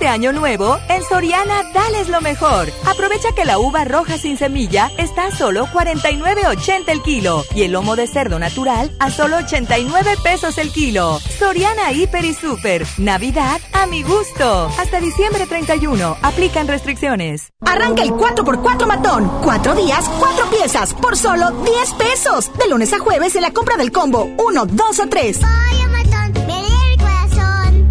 [0.00, 2.72] Este año nuevo, en Soriana, dales lo mejor.
[2.86, 7.72] Aprovecha que la uva roja sin semilla está a solo 49.80 el kilo y el
[7.72, 11.20] lomo de cerdo natural a solo 89 pesos el kilo.
[11.38, 12.86] Soriana Hiper y Super.
[12.96, 14.70] Navidad a mi gusto.
[14.78, 16.16] Hasta diciembre 31.
[16.22, 17.52] Aplican restricciones.
[17.60, 19.30] Arranca el 4x4 matón.
[19.44, 22.50] Cuatro días, cuatro piezas, por solo 10 pesos.
[22.54, 25.40] De lunes a jueves en la compra del combo 1, 2 o 3.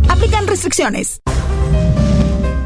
[0.10, 1.22] Aplican restricciones.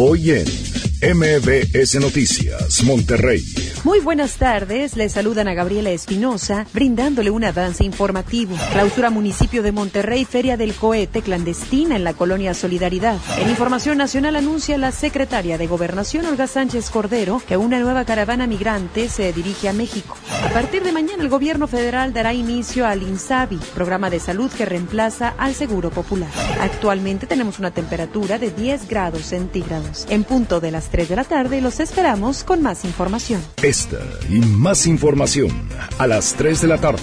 [0.00, 3.44] Hoy en MBS Noticias, Monterrey.
[3.84, 8.56] Muy buenas tardes, les saludan a Gabriela Espinosa, brindándole un avance informativo.
[8.72, 13.16] Clausura municipio de Monterrey, Feria del Cohete clandestina en la colonia Solidaridad.
[13.40, 18.48] En Información Nacional anuncia la secretaria de Gobernación, Olga Sánchez Cordero, que una nueva caravana
[18.48, 20.16] migrante se dirige a México.
[20.44, 24.64] A partir de mañana, el gobierno federal dará inicio al INSABI, programa de salud que
[24.64, 26.30] reemplaza al Seguro Popular.
[26.60, 30.04] Actualmente tenemos una temperatura de 10 grados centígrados.
[30.10, 33.42] En punto de las 3 de la tarde, los esperamos con más información.
[33.62, 35.50] Esta y más información
[35.98, 37.02] a las 3 de la tarde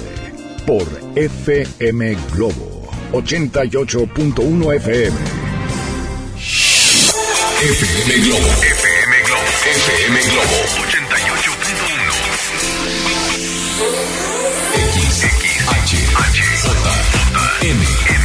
[0.65, 0.83] por
[1.15, 5.17] FM Globo 88.1 FM.
[7.61, 8.39] FM Globo.
[8.39, 9.43] FM Globo.
[9.71, 11.95] FM Globo 88.1.
[14.97, 15.25] X,
[17.61, 18.24] M,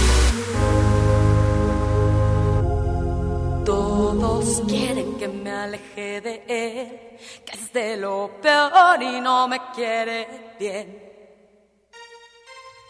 [5.71, 11.11] Aleje de él, que es de lo peor y no me quiere bien.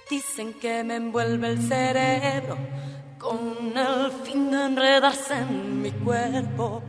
[0.10, 2.58] Dicen que me envuelve el cerebro
[3.20, 6.82] con el fin de enredarse en mi cuerpo.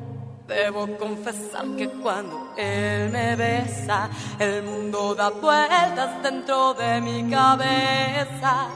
[0.49, 8.69] Debo confesar que cuando él me besa, el mundo da vueltas dentro de mi cabeza.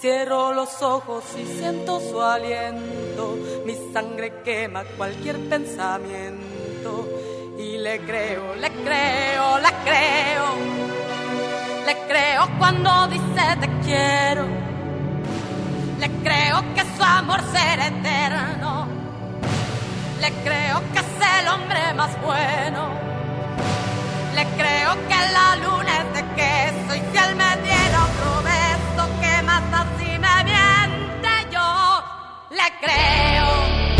[0.00, 6.59] Cierro los ojos y siento su aliento, mi sangre quema cualquier pensamiento.
[7.58, 10.46] Y le creo, le creo, le creo,
[11.86, 14.44] le creo cuando dice te quiero.
[15.98, 18.86] Le creo que su amor será eterno.
[20.20, 22.82] Le creo que es el hombre más bueno.
[24.34, 29.02] Le creo que la luna es de queso y si él me diera otro beso,
[29.20, 32.02] que más así me miente yo.
[32.50, 33.99] Le creo.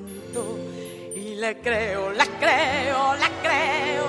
[0.33, 4.07] Y le creo, la creo, la creo,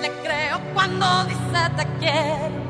[0.00, 2.62] le creo cuando dice te quiero.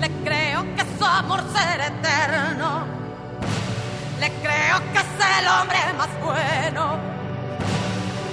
[0.00, 2.84] Le creo que su amor será eterno.
[4.18, 6.98] Le creo que es el hombre más bueno.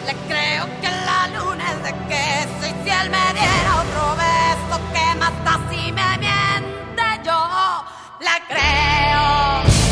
[0.07, 4.81] Le creo que la luna es de queso y si él me diera otro beso,
[4.91, 7.85] que da si me miente yo?
[8.19, 9.82] Le creo.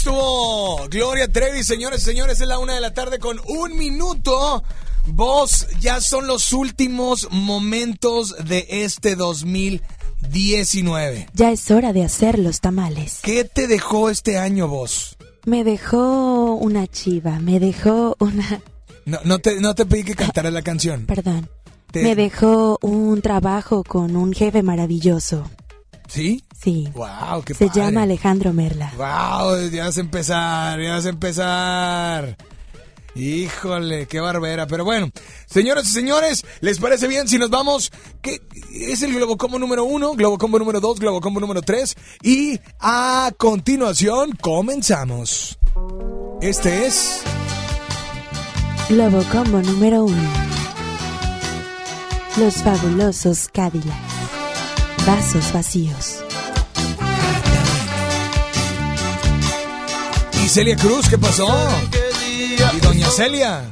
[0.00, 2.40] Estuvo Gloria Trevi, señores señores.
[2.40, 4.62] Es la una de la tarde con un minuto.
[5.06, 11.28] Vos, ya son los últimos momentos de este 2019.
[11.34, 13.18] Ya es hora de hacer los tamales.
[13.22, 15.18] ¿Qué te dejó este año, vos?
[15.44, 18.60] Me dejó una chiva, me dejó una...
[19.04, 21.04] No, no, te, no te pedí que cantaras la canción.
[21.06, 21.48] Perdón.
[21.90, 25.50] Te- Me dejó un trabajo con un jefe maravilloso.
[26.10, 26.42] ¿Sí?
[26.60, 26.88] Sí.
[26.94, 27.80] Wow, qué Se padre.
[27.80, 28.92] llama Alejandro Merla.
[28.96, 32.36] Wow, ya vas a empezar, ya vas a empezar.
[33.14, 34.66] Híjole, qué barbera.
[34.66, 35.10] Pero bueno,
[35.46, 37.92] señoras y señores, ¿les parece bien si nos vamos?
[38.22, 38.40] ¿Qué
[38.72, 41.96] es el Globocombo número uno, Globocombo número dos, Globocombo número tres?
[42.22, 45.58] Y a continuación, comenzamos.
[46.40, 47.22] Este es...
[48.88, 50.22] Globo Combo número uno.
[52.36, 54.19] Los fabulosos Cadillacs.
[55.06, 56.18] Vasos vacíos.
[60.44, 61.48] ¿Y Celia Cruz qué pasó?
[62.74, 63.64] ¿Y Doña Celia?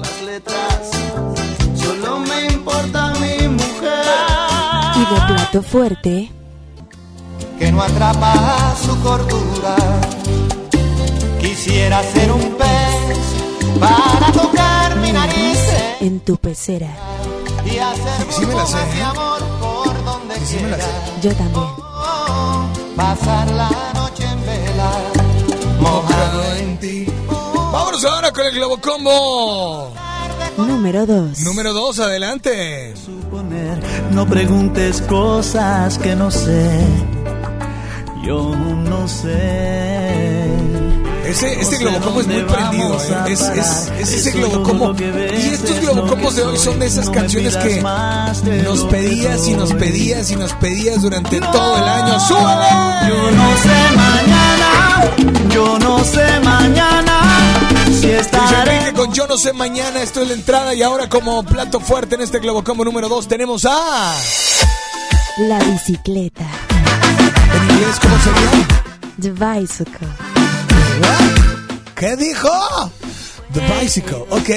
[0.00, 0.90] Las letras,
[1.76, 4.04] solo me importa mi mujer.
[4.96, 6.30] Y de plato fuerte,
[7.58, 9.76] que no atrapa su cordura.
[11.40, 15.58] Quisiera ser un pez para tocar mi nariz
[16.00, 16.90] en tu pecera.
[17.64, 18.78] y hacer Sí, sí me la sé,
[20.46, 20.84] Sí, me la sé.
[21.22, 21.64] Yo también.
[22.96, 24.90] Pasar la noche en vela,
[25.80, 27.06] mojado en ti.
[27.72, 29.92] Vámonos ahora con el Globocombo.
[30.56, 31.40] Número 2.
[31.40, 32.94] Número dos, adelante.
[34.12, 36.80] No preguntes cosas que no sé.
[38.24, 40.33] Yo no sé.
[41.34, 43.32] Ese, este Globocombo es muy prendido, ¿eh?
[43.32, 47.10] es, es, es ese ves Y estos es Globocombos lo de hoy son de esas
[47.10, 47.82] canciones que
[48.62, 52.20] nos pedías y nos pedías y nos pedías durante todo el año.
[52.20, 53.08] ¡Súbele!
[53.08, 57.20] Yo no sé mañana, yo no sé mañana
[58.00, 58.92] si estaré.
[58.94, 62.20] Con Yo no sé mañana, esto es la entrada y ahora como plato fuerte en
[62.20, 64.14] este Globocombo número 2 tenemos a...
[65.38, 66.44] La bicicleta.
[67.56, 68.66] ¿En inglés cómo sería?
[69.20, 70.43] The bicycle.
[71.96, 72.92] ¿Qué dijo?
[73.52, 74.48] The Bicycle, ok.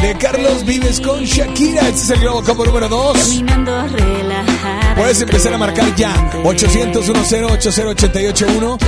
[0.00, 1.88] De Carlos Vives con Shakira.
[1.88, 3.18] Este es el Globocombo número 2.
[3.18, 4.94] Caminando relajada.
[4.96, 8.78] Puedes empezar a marcar ya 800 10 80881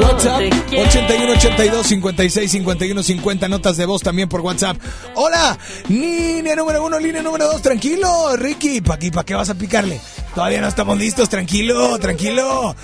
[0.00, 4.76] WhatsApp 81 82 56 51 50 notas de voz también por WhatsApp.
[5.14, 9.54] Hola, línea número uno, línea número dos, tranquilo, Ricky, ¿para qué, pa' qué vas a
[9.54, 10.00] picarle?
[10.34, 12.74] Todavía no estamos listos, tranquilo, tranquilo.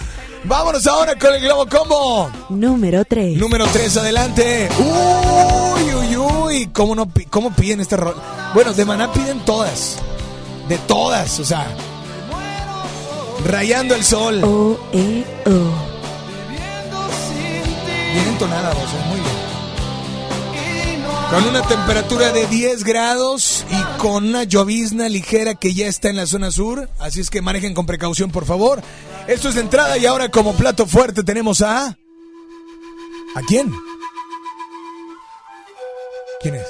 [0.45, 2.31] Vámonos ahora con el Globo Combo.
[2.49, 3.37] Número 3.
[3.37, 4.69] Número 3, adelante.
[4.79, 6.67] Uy, uy, uy.
[6.73, 8.15] ¿Cómo, no, cómo piden este rol?
[8.55, 9.99] Bueno, de Maná piden todas.
[10.69, 11.67] De todas, o sea.
[13.47, 14.43] Rayando el sol.
[14.45, 15.51] O, E, O.
[18.13, 19.38] Bien entonada vos, muy bien.
[21.31, 26.17] Con una temperatura de 10 grados y con una llovizna ligera que ya está en
[26.17, 26.89] la zona sur.
[26.99, 28.83] Así es que manejen con precaución, por favor.
[29.27, 31.89] Esto es de entrada y ahora como plato fuerte tenemos a...
[31.89, 33.71] ¿A quién?
[36.41, 36.67] ¿Quién es?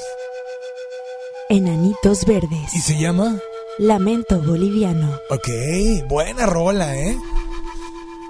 [1.51, 2.75] Enanitos Verdes.
[2.75, 3.39] ¿Y se llama?
[3.79, 5.21] Lamento Boliviano.
[5.31, 5.49] Ok,
[6.09, 7.17] buena rola, ¿eh?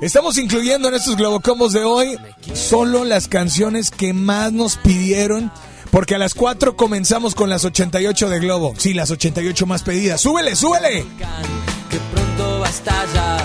[0.03, 2.19] Estamos incluyendo en estos Globocombos de hoy
[2.53, 5.51] solo las canciones que más nos pidieron.
[5.91, 8.75] Porque a las 4 comenzamos con las 88 de Globo.
[8.77, 10.21] Sí, las 88 más pedidas.
[10.21, 11.05] ¡Súbele, súbele!
[11.91, 13.45] que pronto va a estallar.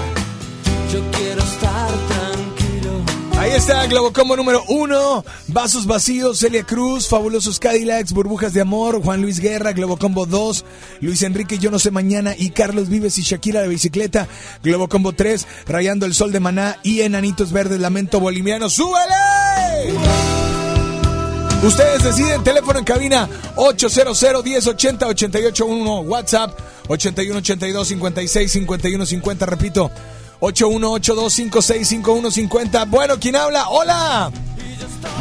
[0.91, 3.01] Yo quiero estar tranquilo.
[3.39, 5.25] Ahí está Globocombo número 1.
[5.47, 10.65] Vasos vacíos, Celia Cruz, Fabulosos Cadillacs, Burbujas de Amor, Juan Luis Guerra, Globocombo 2,
[11.01, 14.27] Luis Enrique Yo no sé mañana y Carlos Vives y Shakira de bicicleta.
[14.61, 18.69] Globocombo 3, Rayando el Sol de Maná y Enanitos Verdes, Lamento Boliviano.
[18.69, 20.52] ¡Súbele!
[21.64, 26.59] Ustedes deciden, teléfono en cabina 800 1080 881 WhatsApp
[26.89, 29.89] 81 82 56 51 50, repito
[30.41, 32.86] 8182 56 51 50.
[32.86, 33.70] Bueno, ¿quién habla?
[33.70, 34.30] ¡Hola!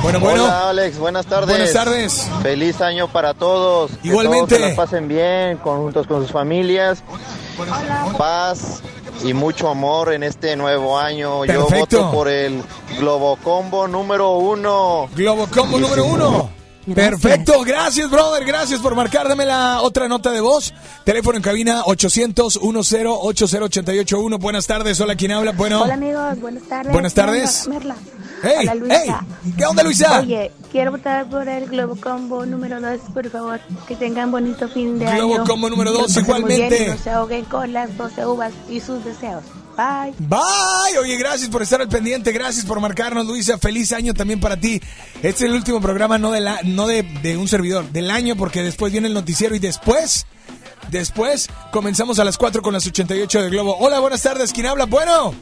[0.02, 0.44] Bueno, bueno.
[0.44, 1.48] Hola Alex, buenas tardes.
[1.48, 2.26] Buenas tardes.
[2.42, 3.92] Feliz año para todos.
[4.02, 4.56] Que Igualmente.
[4.56, 7.04] todos se la pasen bien, juntos con sus familias.
[8.18, 8.82] Paz
[9.24, 11.44] y mucho amor en este nuevo año.
[11.44, 12.62] Yo voto por el
[12.98, 15.08] Globocombo número uno.
[15.14, 16.61] Globocombo número uno.
[16.94, 20.74] Perfecto, gracias brother, gracias por marcar, dame la otra nota de voz.
[21.04, 24.38] Teléfono en cabina 800 10 80881.
[24.38, 25.52] Buenas tardes, hola, ¿quién habla?
[25.52, 25.82] Bueno.
[25.82, 26.92] Hola amigos, buenas tardes.
[26.92, 27.62] Buenas tardes.
[27.64, 27.96] ¿Qué onda, Merla?
[28.42, 29.24] Hey, Hola Luisa.
[29.44, 30.20] hey, ¿qué onda, Luisa?
[30.20, 33.60] Oye, quiero votar por el Globo Combo número 2, por favor.
[33.86, 35.44] Que tengan bonito fin de Globo año.
[35.44, 36.68] Combo número Que lo dos, pasen muy igualmente.
[36.78, 39.44] bien y no se ahoguen con las 12 uvas y sus deseos.
[39.76, 40.14] Bye.
[40.18, 43.58] Bye, oye, gracias por estar al pendiente, gracias por marcarnos, Luisa.
[43.58, 44.80] Feliz año también para ti.
[45.16, 48.36] Este es el último programa, no de la, no de, de un servidor, del año,
[48.36, 50.26] porque después viene el noticiero y después,
[50.90, 53.76] después comenzamos a las 4 con las 88 de Globo.
[53.78, 54.84] Hola, buenas tardes, ¿quién habla?
[54.86, 55.34] Bueno.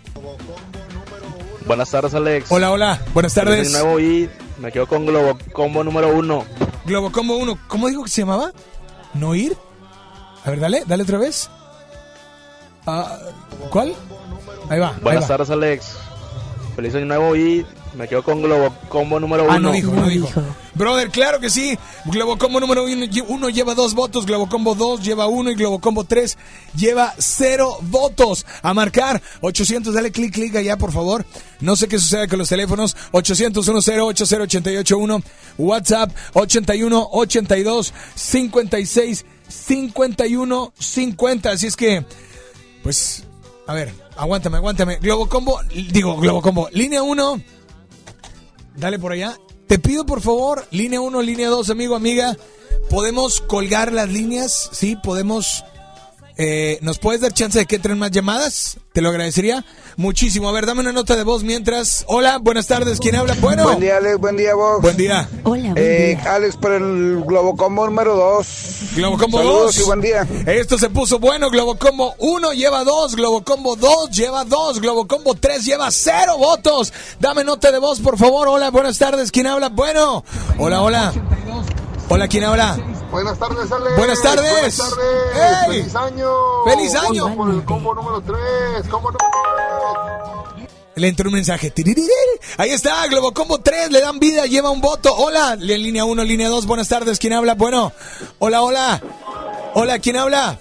[1.66, 2.50] Buenas tardes, Alex.
[2.50, 3.70] Hola, hola, buenas tardes.
[3.70, 4.28] Soy nuevo y
[4.58, 6.44] me quedo con Globo Combo número uno.
[6.84, 8.52] Globo Combo 1, ¿cómo dijo que se llamaba?
[9.14, 9.56] ¿No ir?
[10.44, 11.50] A ver, dale, dale otra vez.
[12.86, 13.18] Ah,
[13.70, 13.94] ¿Cuál?
[14.70, 14.88] Ahí va.
[14.94, 15.28] ahí Buenas va.
[15.28, 15.96] tardes, Alex.
[16.76, 19.52] Feliz año nuevo y me quedo con Globo Combo número uno.
[19.52, 20.28] Ah, no dijo, no dijo.
[20.74, 21.76] Brother, claro que sí.
[22.06, 26.38] Globocombo número uno, lle- uno lleva dos votos, Globocombo 2 lleva uno y Globocombo 3
[26.76, 28.46] lleva cero votos.
[28.62, 31.26] A marcar 800, dale clic, clic allá, por favor.
[31.60, 32.96] No sé qué sucede con los teléfonos.
[33.10, 35.22] 800 10 80 881
[35.58, 41.50] WhatsApp 81 82 56 51 50.
[41.50, 42.06] Así es que,
[42.84, 43.24] pues,
[43.66, 44.96] a ver, aguántame, aguántame.
[44.96, 45.60] Globocombo,
[45.92, 47.42] digo, Globocombo, línea 1.
[48.76, 49.36] Dale por allá.
[49.66, 52.36] Te pido por favor, línea 1, línea 2, amigo, amiga,
[52.88, 55.64] podemos colgar las líneas, sí, podemos...
[56.42, 58.78] eh, ¿Nos puedes dar chance de que entren más llamadas?
[58.94, 59.62] Te lo agradecería
[59.96, 60.48] muchísimo.
[60.48, 62.04] A ver, dame una nota de voz mientras...
[62.08, 63.34] Hola, buenas tardes, ¿quién habla?
[63.40, 63.64] Bueno.
[63.64, 64.18] Buen día, Alex.
[64.18, 64.80] Buen día, vos.
[64.80, 65.28] Buen día.
[65.44, 68.46] Hola, Eh, Alex, por el Globocombo número 2.
[68.96, 69.78] Globocombo Saludos 2.
[69.78, 70.26] y buen día.
[70.46, 71.50] Esto se puso bueno.
[71.50, 73.16] Globocombo 1 lleva 2.
[73.16, 74.80] Globocombo 2 lleva 2.
[74.80, 76.92] Globocombo 3 lleva 0 votos.
[77.20, 78.48] Dame nota de voz, por favor.
[78.48, 79.30] Hola, buenas tardes.
[79.30, 79.68] ¿Quién habla?
[79.68, 80.24] Bueno.
[80.58, 81.12] Hola, hola.
[82.12, 82.76] Hola, ¿quién habla?
[83.12, 83.96] Buenas tardes, Ale.
[83.96, 84.50] Buenas tardes.
[84.50, 84.96] Buenas tardes.
[85.32, 85.78] ¡Ey!
[85.78, 86.30] Feliz año.
[86.64, 87.28] ¡Feliz año!
[87.28, 88.88] Voto Por el combo número 3.
[88.90, 90.44] Combo número
[90.96, 91.72] Le entró un mensaje.
[92.58, 95.14] Ahí está, Globocombo 3, le dan vida, lleva un voto.
[95.14, 97.54] Hola, en línea 1, línea 2, buenas tardes, ¿quién habla?
[97.54, 97.92] Bueno,
[98.40, 99.00] hola, hola.
[99.74, 100.58] Hola, ¿quién habla?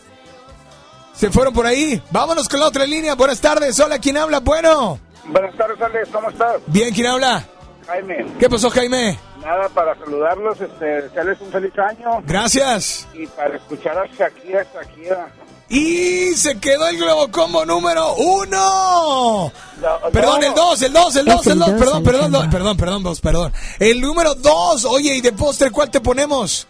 [1.16, 2.00] ¿Se fueron por ahí?
[2.12, 3.80] Vámonos con la otra línea, buenas tardes.
[3.80, 4.40] Hola, ¿quién habla?
[4.40, 5.00] Bueno.
[5.26, 6.10] Buenas tardes, Alex.
[6.14, 6.62] ¿Cómo estás?
[6.68, 7.44] Bien, ¿quién habla?
[7.90, 8.26] Jaime.
[8.40, 9.18] ¿Qué pasó, Jaime?
[9.44, 12.22] Nada, para saludarlos, este, desearles un feliz año.
[12.26, 13.08] Gracias.
[13.14, 15.28] Y para escuchar a Shakira, Shakira.
[15.70, 19.52] Y se quedó el Globocombo número uno.
[19.82, 20.48] No, Perdón, no.
[20.48, 23.22] el 2, el 2, el 2, el el 2, dos, perdón, perdón, perdón, perdón, vos,
[23.22, 23.54] perdón.
[23.80, 26.68] El número 2, oye, y de postre, ¿cuál te ponemos?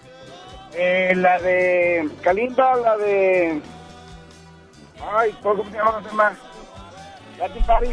[0.74, 3.62] Eh, la de Kalimba, la de...
[5.18, 6.34] Ay, ¿cómo se llama la?
[7.40, 7.88] Latin Party.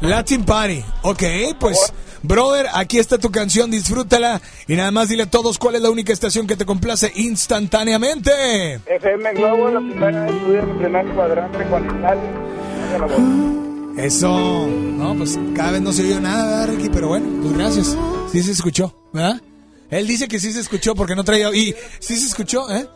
[0.00, 0.84] Latin Party.
[1.02, 1.22] Ok,
[1.58, 1.92] pues,
[2.22, 4.40] brother, aquí está tu canción, disfrútala.
[4.66, 8.80] Y nada más dile a todos cuál es la única estación que te complace instantáneamente.
[8.86, 12.02] FM Globo, la primera vez en primer cuadrante con.
[13.98, 14.66] Eso.
[14.66, 16.88] No, pues cada vez no se oyó nada, ¿verdad, Ricky?
[16.88, 17.96] Pero bueno, pues gracias.
[18.30, 19.40] Sí se escuchó, ¿verdad?
[19.90, 21.54] Él dice que sí se escuchó porque no traía...
[21.54, 22.88] Y sí se escuchó, ¿eh?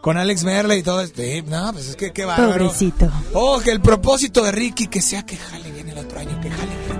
[0.00, 1.22] Con Alex Merle y todo esto.
[1.46, 2.66] No, pues es que qué bárbaro.
[2.66, 3.08] Pobrecito.
[3.32, 6.50] Oh, que el propósito de Ricky que sea que jale bien el otro año, que
[6.50, 6.89] jale bien.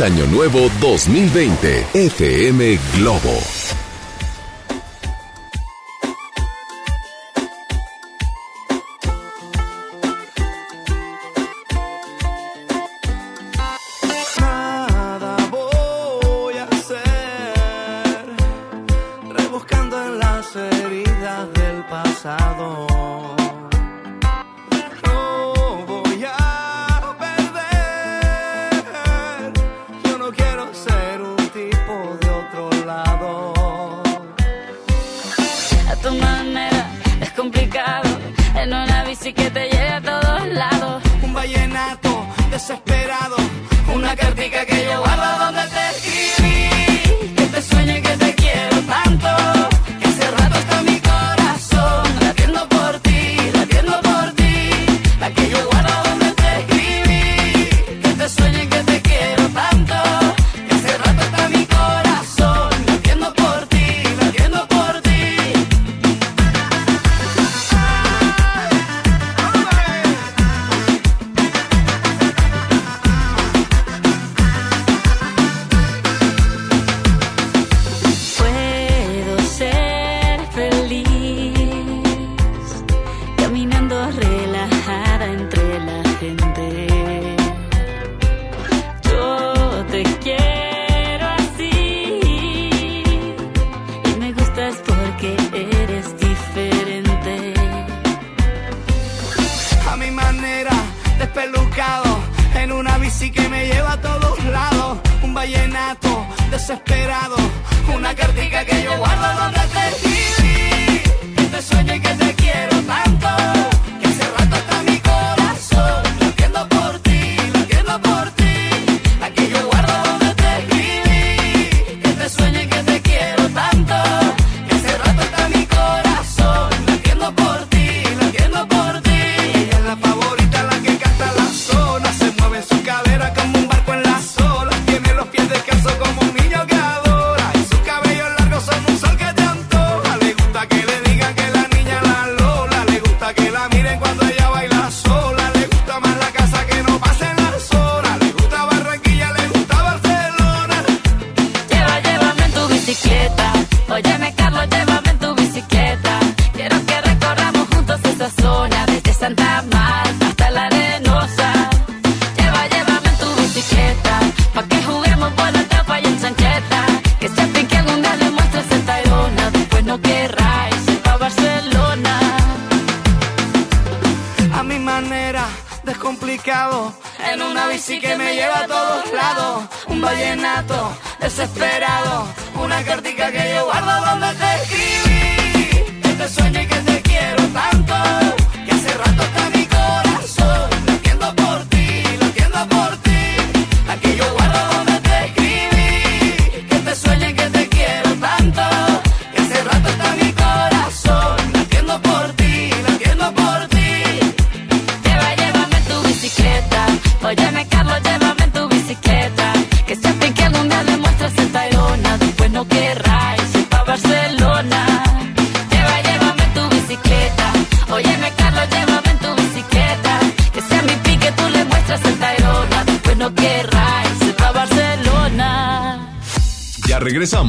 [0.00, 3.59] Año Nuevo 2020, FM Globo.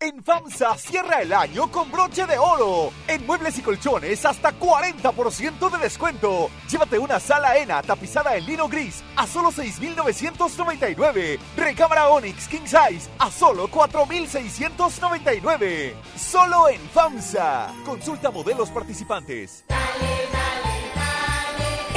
[0.00, 2.92] En FAMSA cierra el año con broche de oro.
[3.08, 6.50] En muebles y colchones hasta 40% de descuento.
[6.70, 11.40] Llévate una sala ENA tapizada en lino gris a solo 6,999.
[11.56, 15.96] Recámara Onyx King Size a solo 4,699.
[16.16, 17.74] Solo en FAMSA.
[17.84, 19.64] Consulta modelos participantes.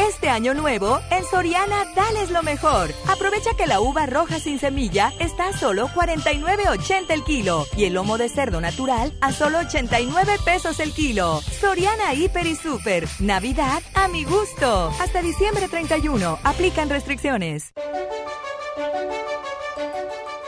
[0.07, 2.91] Este año nuevo, en Soriana, dales lo mejor.
[3.07, 7.94] Aprovecha que la uva roja sin semilla está a solo 49.80 el kilo y el
[7.94, 11.41] lomo de cerdo natural a solo 89 pesos el kilo.
[11.41, 13.07] Soriana Hiper y Super.
[13.19, 14.91] Navidad a mi gusto.
[14.99, 16.40] Hasta diciembre 31.
[16.44, 17.72] Aplican restricciones.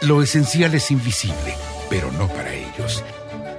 [0.02, 1.56] Lo esencial es invisible,
[1.90, 3.04] pero no para ellos.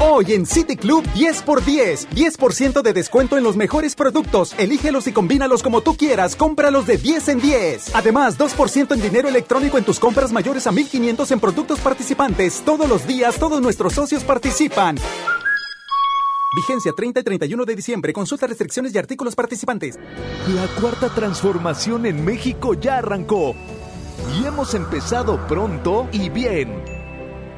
[0.00, 2.08] Hoy en City Club 10 por 10.
[2.10, 4.54] 10% de descuento en los mejores productos.
[4.58, 6.34] Elígelos y combínalos como tú quieras.
[6.34, 7.94] Cómpralos de 10 en 10.
[7.94, 12.62] Además, 2% en dinero electrónico en tus compras mayores a 1500 en productos participantes.
[12.64, 14.96] Todos los días, todos nuestros socios participan.
[16.54, 18.12] Vigencia 30 y 31 de diciembre.
[18.12, 19.98] Consulta restricciones y artículos participantes.
[20.48, 23.54] La cuarta transformación en México ya arrancó.
[24.38, 26.91] Y hemos empezado pronto y bien.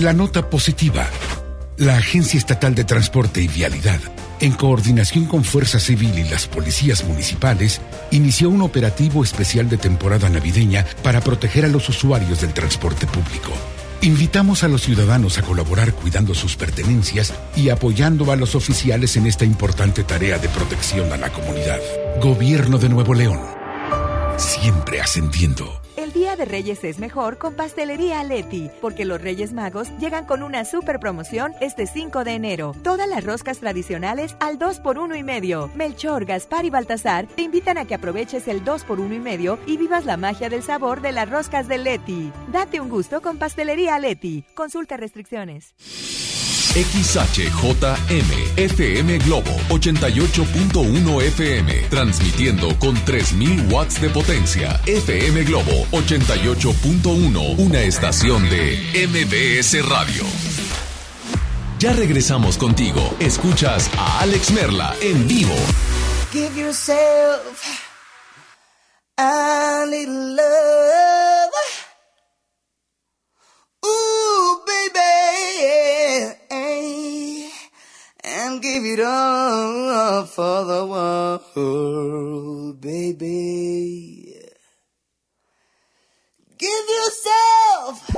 [0.00, 1.08] La nota positiva.
[1.78, 3.98] La Agencia Estatal de Transporte y Vialidad,
[4.40, 10.28] en coordinación con Fuerza Civil y las policías municipales, inició un operativo especial de temporada
[10.28, 13.50] navideña para proteger a los usuarios del transporte público.
[14.02, 19.26] Invitamos a los ciudadanos a colaborar cuidando sus pertenencias y apoyando a los oficiales en
[19.26, 21.80] esta importante tarea de protección a la comunidad.
[22.20, 23.40] Gobierno de Nuevo León.
[24.36, 25.85] Siempre ascendiendo.
[26.06, 30.44] El Día de Reyes es mejor con Pastelería Leti, porque los Reyes Magos llegan con
[30.44, 32.76] una super promoción este 5 de enero.
[32.84, 35.68] Todas las roscas tradicionales al 2 por 1 y medio.
[35.74, 39.58] Melchor, Gaspar y Baltasar te invitan a que aproveches el 2 por 1 y medio
[39.66, 42.30] y vivas la magia del sabor de las roscas de Leti.
[42.52, 44.44] Date un gusto con Pastelería Leti.
[44.54, 45.74] Consulta restricciones.
[46.76, 54.78] XHJM FM Globo 88.1 FM transmitiendo con 3000 watts de potencia.
[54.84, 58.76] FM Globo 88.1, una estación de
[59.08, 60.22] MBS Radio.
[61.78, 63.00] Ya regresamos contigo.
[63.20, 65.56] Escuchas a Alex Merla en vivo.
[66.30, 67.80] Give yourself
[69.16, 71.06] a little love.
[74.66, 76.56] Baby.
[78.46, 84.38] And give it all for the world, baby.
[86.56, 88.08] Give yourself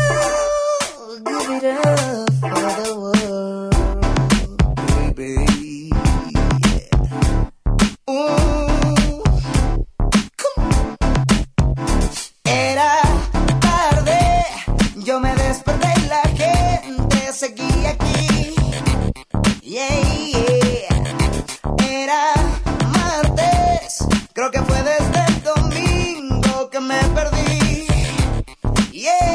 [1.21, 2.23] give it up
[17.35, 18.55] seguía aquí.
[19.61, 19.89] Yeah,
[20.31, 20.86] yeah.
[21.85, 22.32] Era
[22.93, 27.86] martes, creo que fue desde el domingo que me perdí.
[28.93, 29.34] Yeah,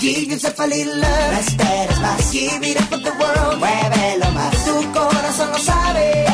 [0.00, 1.32] Give yourself a little love.
[1.32, 2.32] No esperes más.
[2.32, 3.58] Give it up for the world.
[3.60, 4.64] Muévelo más.
[4.64, 6.24] Tu corazón lo sabe.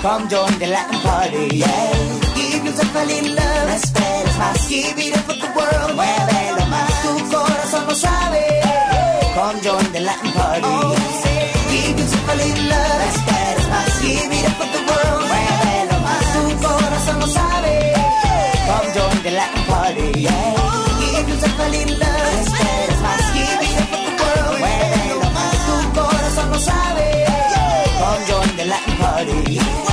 [0.00, 1.48] Come join the Latin party.
[1.52, 1.92] Yeah.
[2.34, 3.66] Give yourself a little love.
[3.68, 4.68] No esperes más.
[4.70, 5.92] Give it up for the world.
[5.96, 6.90] Muévelo más.
[7.02, 8.42] Tu corazón lo sabe.
[9.36, 10.74] Come join the Latin party.
[11.68, 12.98] Give yourself a little love.
[13.00, 14.00] No esperes más.
[14.00, 15.24] Give it up for the world.
[15.28, 16.24] Muévelo más.
[16.32, 17.92] Tu corazón lo sabe.
[18.64, 20.20] Come join the Latin party.
[20.22, 20.54] Yeah.
[21.00, 22.03] Give yourself a little love.
[26.64, 27.24] Sorry.
[28.00, 29.83] Come join the Latin party.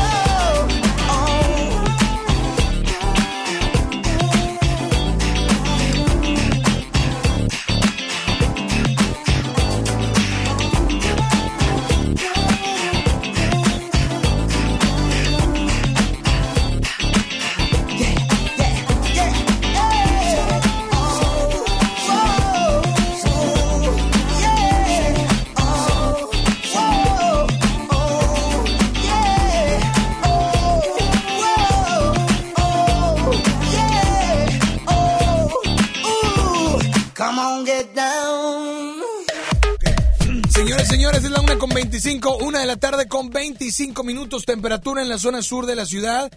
[41.61, 45.75] Con 25, una de la tarde con 25 minutos, temperatura en la zona sur de
[45.75, 46.31] la ciudad.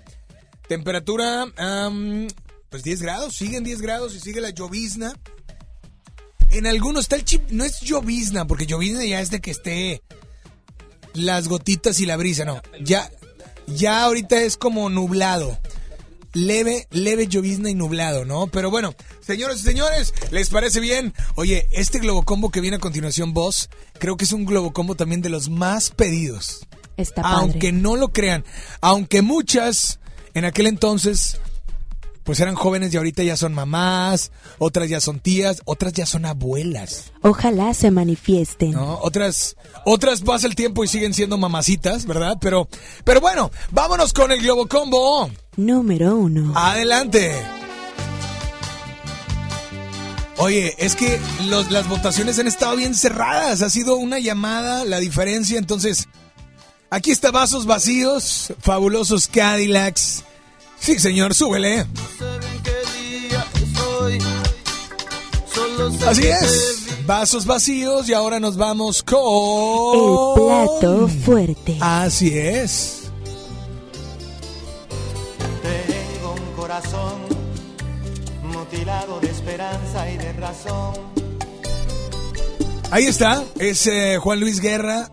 [0.68, 2.26] Temperatura, am,
[2.68, 5.14] pues 10 grados, siguen 10 grados y sigue la llovizna.
[6.50, 10.02] En algunos está el chip, no es llovizna, porque llovizna ya es de que esté
[11.14, 12.60] las gotitas y la brisa, no.
[12.82, 13.10] Ya,
[13.66, 15.58] ya ahorita es como nublado.
[16.34, 18.48] Leve, leve llovizna y nublado, ¿no?
[18.48, 21.14] Pero bueno, señores y señores, ¿les parece bien?
[21.36, 25.28] Oye, este globocombo que viene a continuación, vos, creo que es un globocombo también de
[25.28, 26.66] los más pedidos.
[26.96, 27.36] Está padre.
[27.38, 28.44] Aunque no lo crean,
[28.80, 30.00] aunque muchas
[30.34, 31.40] en aquel entonces
[32.24, 36.24] pues eran jóvenes y ahorita ya son mamás, otras ya son tías, otras ya son
[36.24, 38.72] abuelas, Ojalá se manifiesten.
[38.72, 38.98] ¿no?
[39.02, 42.36] Otras otras pasa el tiempo y siguen siendo mamacitas, ¿verdad?
[42.40, 42.66] Pero
[43.04, 45.30] pero bueno, vámonos con el Globocombo.
[45.56, 46.52] Número uno.
[46.56, 47.32] Adelante.
[50.36, 53.62] Oye, es que los- las votaciones han estado bien cerradas.
[53.62, 55.58] Ha sido una llamada la diferencia.
[55.58, 56.08] Entonces,
[56.90, 60.24] aquí está Vasos Vacíos, fabulosos Cadillacs.
[60.80, 61.86] Sí, señor, súbele.
[66.06, 66.80] Así es.
[67.06, 70.34] Vasos vacíos y ahora nos vamos El con...
[70.34, 71.76] plato fuerte.
[71.80, 73.03] Así es.
[76.74, 77.20] Corazón
[78.42, 80.94] mutilado de esperanza y de razón.
[82.90, 85.08] Ahí está, es eh, Juan Luis Guerra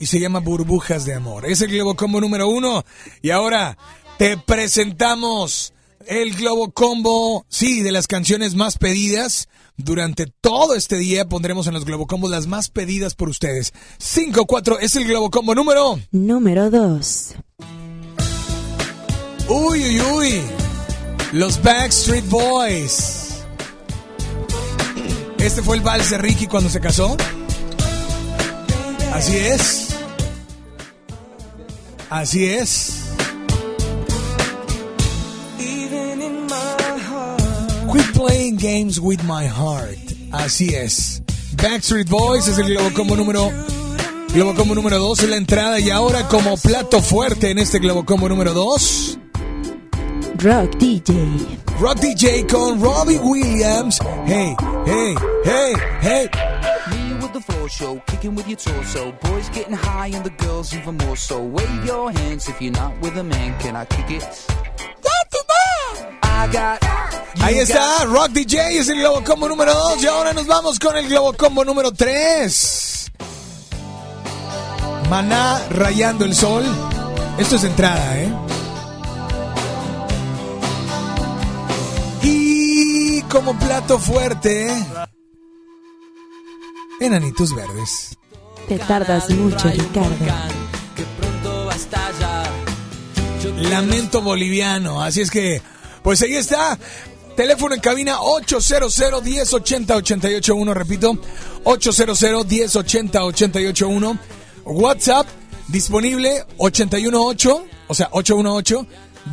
[0.00, 1.46] y se llama Burbujas de Amor.
[1.46, 2.84] Es el Globo Combo número uno.
[3.22, 3.78] Y ahora
[4.18, 5.72] te presentamos
[6.06, 9.48] el Globo Combo, sí, de las canciones más pedidas.
[9.76, 13.72] Durante todo este día pondremos en los Globo Combos las más pedidas por ustedes.
[14.00, 16.00] 5-4 es el Globo Combo número.
[16.10, 17.36] Número dos.
[19.48, 20.67] Uy, uy, uy.
[21.32, 23.44] Los Backstreet Boys.
[25.38, 27.16] Este fue el vals de Ricky cuando se casó.
[29.12, 29.88] Así es.
[32.08, 32.94] Así es.
[37.92, 39.98] Quit playing games with my heart.
[40.32, 41.22] Así es.
[41.62, 43.50] Backstreet Boys es el Globo Combo número
[44.32, 48.06] Globo Combo número 2 en la entrada y ahora como plato fuerte en este Globo
[48.06, 49.18] Combo número 2.
[50.40, 51.58] Rock DJ.
[51.80, 53.98] Rock DJ con Robbie Williams.
[54.24, 54.54] Hey,
[54.86, 56.28] hey, hey, hey.
[56.90, 59.10] Me with the floor show, kicking with your torso.
[59.20, 61.42] Boys getting high and the girls even more so.
[61.42, 63.58] Wave your hands if you're not with a man.
[63.58, 64.22] Can I kick it?
[66.22, 66.80] I got.
[67.40, 70.96] Ahí está, Rock DJ es el Globo Combo número 2 y ahora nos vamos con
[70.96, 73.10] el Globo Combo número 3.
[75.10, 76.64] Maná rayando el sol.
[77.38, 78.57] Esto es entrada, ¿eh?
[83.28, 84.68] Como plato fuerte,
[87.00, 88.16] enanitos verdes.
[88.68, 90.16] Te tardas mucho, Ricardo.
[90.96, 92.50] que pronto va a estallar.
[93.56, 95.02] Lamento boliviano.
[95.02, 95.62] Así es que,
[96.02, 96.78] pues ahí está.
[97.36, 101.18] Teléfono en cabina 800 1080 881, repito,
[101.64, 104.18] 800 1080 881.
[104.64, 105.26] WhatsApp
[105.68, 108.86] disponible 818, o sea, 818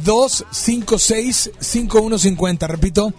[0.03, 3.13] 256 5150, repito.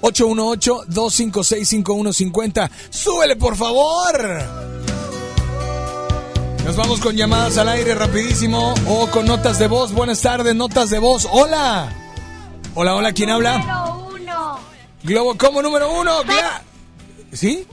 [0.00, 2.70] 818 256 5150.
[2.90, 4.68] Súbele, por favor.
[6.64, 9.92] Nos vamos con llamadas al aire rapidísimo o con notas de voz.
[9.92, 11.26] Buenas tardes, notas de voz.
[11.30, 11.90] Hola.
[12.74, 13.96] Hola, hola, ¿quién habla?
[14.12, 14.58] uno.
[15.02, 16.12] Globo como número uno.
[17.32, 17.66] ¿Sí?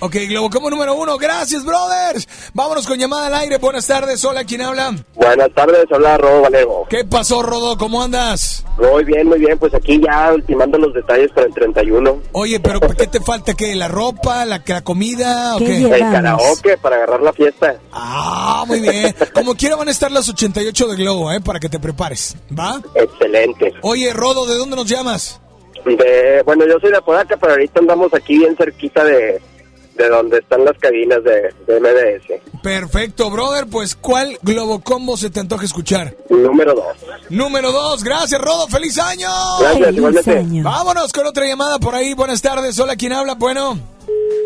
[0.00, 1.18] Ok, Globo como número uno.
[1.18, 2.28] Gracias, brothers.
[2.54, 3.58] Vámonos con llamada al aire.
[3.58, 4.24] Buenas tardes.
[4.24, 4.94] Hola, ¿quién habla?
[5.14, 6.86] Buenas tardes, habla Rodo Valego.
[6.88, 7.76] ¿Qué pasó, Rodo?
[7.76, 8.64] ¿Cómo andas?
[8.78, 12.22] Muy bien, muy bien, pues aquí ya ultimando los detalles para el 31.
[12.30, 13.54] Oye, pero ¿qué te falta?
[13.54, 13.74] ¿Qué?
[13.74, 14.44] ¿La ropa?
[14.46, 15.56] ¿La, la comida?
[15.56, 15.78] ¿O qué?
[15.78, 17.76] El karaoke para agarrar la fiesta.
[17.92, 19.12] Ah, muy bien.
[19.34, 21.40] Como quiera van a estar las 88 de Globo, ¿eh?
[21.40, 22.36] Para que te prepares.
[22.56, 22.80] ¿Va?
[22.94, 23.74] Excelente.
[23.82, 25.40] Oye, Rodo, ¿de dónde nos llamas?
[25.84, 29.40] De, bueno, yo soy de Apodaca, pero ahorita andamos aquí bien cerquita de,
[29.98, 32.62] de donde están las cabinas de, de MBS.
[32.62, 33.66] Perfecto, brother.
[33.66, 36.16] Pues, ¿cuál Globo Combo se te antoja escuchar?
[36.30, 36.96] Número dos.
[37.28, 38.02] Número dos.
[38.04, 38.68] Gracias, Rodo.
[38.68, 39.28] ¡Feliz año!
[39.60, 40.38] Gracias, igualmente.
[40.38, 40.64] año.
[40.64, 42.14] Vámonos con otra llamada por ahí.
[42.14, 42.78] Buenas tardes.
[42.78, 43.34] Hola, ¿quién habla?
[43.34, 43.78] Bueno.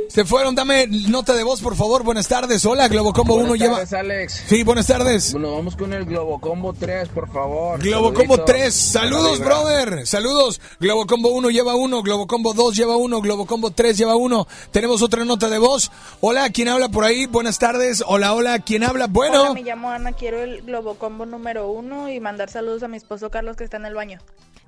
[0.09, 2.03] Se fueron, dame nota de voz, por favor.
[2.03, 2.67] Buenas tardes.
[2.67, 3.75] Hola, Globo Combo 1 Buenas lleva.
[3.77, 4.45] tardes, Alex.
[4.47, 5.33] Sí, buenas tardes.
[5.33, 7.81] Bueno, vamos con el Globo Combo 3, por favor.
[7.81, 8.45] Globo Combo Saluditos.
[8.45, 10.07] 3, saludos, brother.
[10.07, 10.61] Saludos.
[10.81, 14.47] Globo Combo 1 lleva 1, Globo Combo 2 lleva 1, Globo Combo 3 lleva 1.
[14.71, 15.91] Tenemos otra nota de voz.
[16.21, 17.25] Hola, ¿quién habla por ahí?
[17.25, 18.05] Buenas tardes.
[18.07, 19.07] Hola, hola, ¿quién habla?
[19.07, 19.41] Bueno.
[19.45, 23.31] Hola, me llamo Ana, quiero el Globocombo número uno y mandar saludos a mi esposo
[23.31, 24.19] Carlos que está en el baño.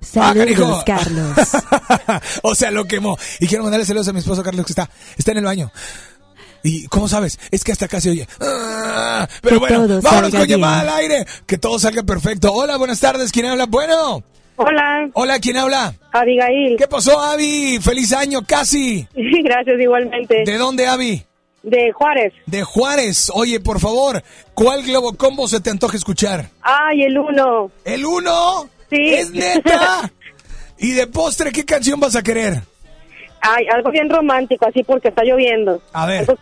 [0.01, 1.37] Saludos, Carlos.
[2.43, 3.17] o sea, lo quemó.
[3.39, 5.71] Y quiero mandarle saludos a mi esposo Carlos que está, está en el baño.
[6.63, 7.39] ¿Y cómo sabes?
[7.51, 8.27] Es que hasta acá se oye.
[8.41, 11.25] Ah, pero Que bueno, vámonos con llamada al aire.
[11.45, 12.51] Que todo salga perfecto.
[12.51, 13.31] Hola, buenas tardes.
[13.31, 13.67] ¿Quién habla?
[13.67, 14.23] Bueno.
[14.55, 15.09] Hola.
[15.13, 15.93] Hola, ¿quién habla?
[16.11, 16.75] Abigail.
[16.77, 17.77] ¿Qué pasó, Avi?
[17.81, 19.07] Feliz año, casi.
[19.15, 20.43] Gracias, igualmente.
[20.45, 21.23] ¿De dónde, Avi?
[21.61, 22.33] De Juárez.
[22.45, 23.31] De Juárez.
[23.33, 24.23] Oye, por favor,
[24.53, 26.49] ¿cuál Globo Combo se te antoja escuchar?
[26.61, 27.71] Ay, el uno.
[27.83, 28.69] ¿El uno?
[28.89, 29.13] Sí.
[29.13, 30.11] ¿Es neta?
[30.77, 32.61] ¿Y de postre qué canción vas a querer?
[33.41, 35.81] Ay, algo bien romántico, así porque está lloviendo.
[35.93, 36.21] A ver.
[36.21, 36.37] Algo-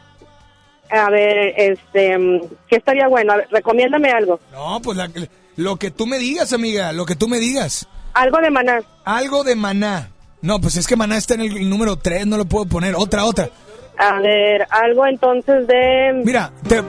[0.89, 3.33] a ver, este, mm, ¿qué estaría bueno?
[3.33, 4.39] A ver, recomiéndame algo.
[4.51, 5.09] No, pues la-
[5.55, 7.87] lo que tú me digas, amiga, lo que tú me digas.
[8.13, 8.79] Algo de maná.
[9.05, 10.09] Algo de maná.
[10.41, 12.95] No, pues es que maná está en el número 3, no lo puedo poner.
[12.95, 13.49] Otra, otra.
[13.97, 16.21] A ver, algo entonces de...
[16.25, 16.81] Mira, te-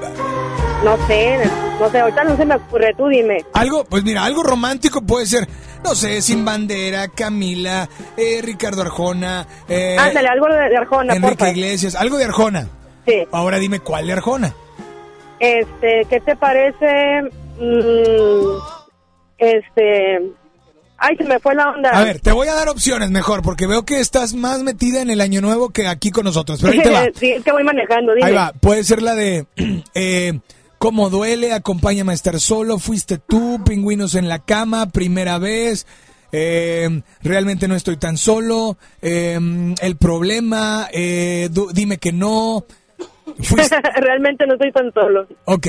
[0.84, 1.38] No sé,
[1.80, 3.42] no sé, ahorita no se me ocurre, tú dime.
[3.54, 5.48] algo, pues mira, algo romántico puede ser,
[5.82, 7.88] no sé, Sin Bandera, Camila,
[8.18, 11.50] eh, Ricardo Arjona, eh, Ándale, algo de, Arjona, Enrique porfa.
[11.52, 12.68] Iglesias, algo de Arjona.
[13.06, 13.22] Sí.
[13.32, 14.54] Ahora dime cuál de Arjona.
[15.40, 17.22] Este, ¿qué te parece?
[17.58, 18.58] Mm,
[19.38, 20.32] este...
[20.96, 21.90] Ay, se me fue la onda.
[21.90, 25.10] A ver, te voy a dar opciones mejor, porque veo que estás más metida en
[25.10, 26.60] el año nuevo que aquí con nosotros.
[26.60, 27.06] Pero ahí te va.
[27.14, 28.26] sí, es que voy manejando, dime.
[28.26, 29.44] Ahí va, puede ser la de
[29.94, 30.38] eh,
[30.78, 35.86] Cómo duele, acompáñame a estar solo, fuiste tú, pingüinos en la cama, primera vez,
[36.32, 39.38] eh, realmente no estoy tan solo, eh,
[39.80, 42.66] el problema, eh, dime que no.
[43.38, 45.26] Fuiste- Realmente no estoy tan solo.
[45.46, 45.66] Ok,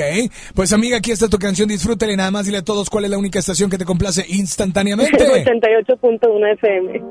[0.54, 3.10] pues amiga, aquí está tu canción, disfrútala y nada más dile a todos cuál es
[3.10, 5.16] la única estación que te complace instantáneamente.
[5.44, 7.02] 88.1 FM.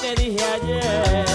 [0.00, 1.33] Que dije ayer.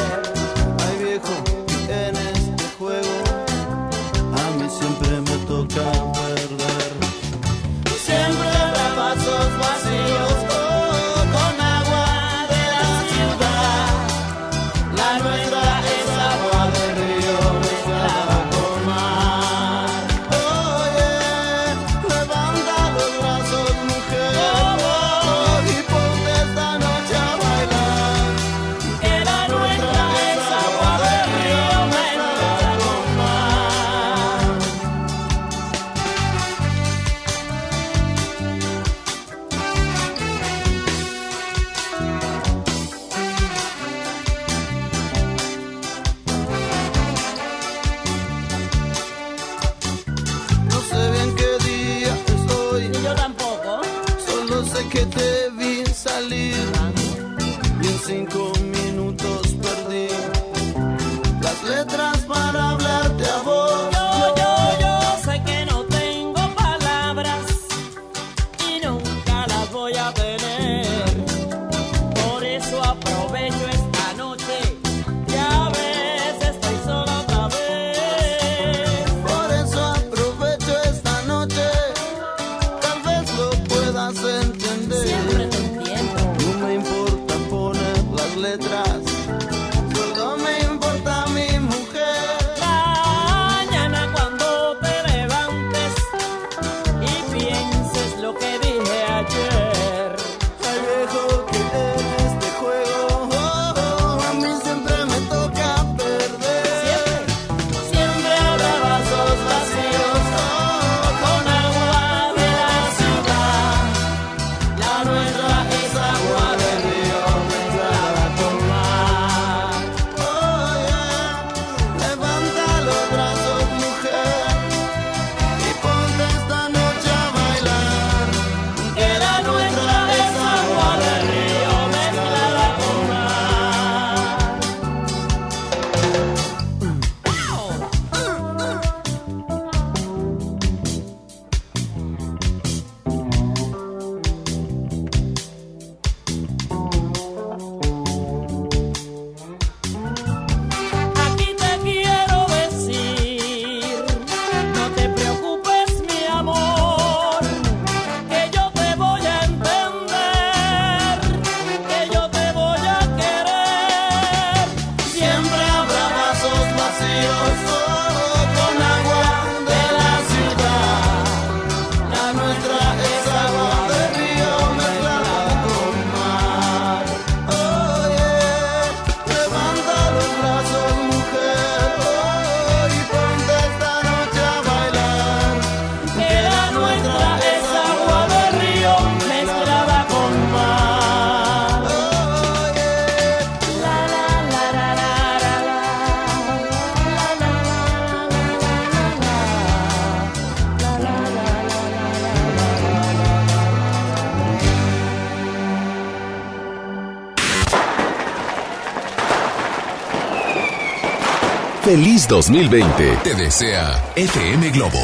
[211.90, 213.18] Feliz 2020.
[213.24, 215.00] Te desea FM Globo.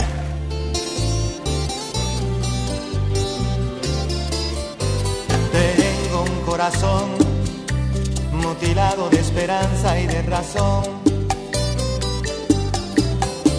[5.52, 7.10] Tengo un corazón
[8.34, 10.84] mutilado de esperanza y de razón.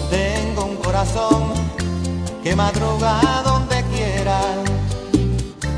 [0.09, 1.51] Tengo un corazón
[2.41, 4.39] que madruga donde quiera.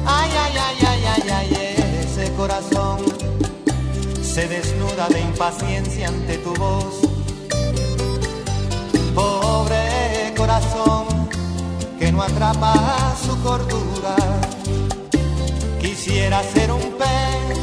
[0.05, 1.57] Ay, ay, ay, ay, ay, ay,
[2.05, 2.99] ese corazón
[4.21, 7.08] se desnuda de impaciencia ante tu voz.
[12.19, 12.73] No atrapa
[13.25, 14.15] su cordura.
[15.79, 17.59] Quisiera ser un pez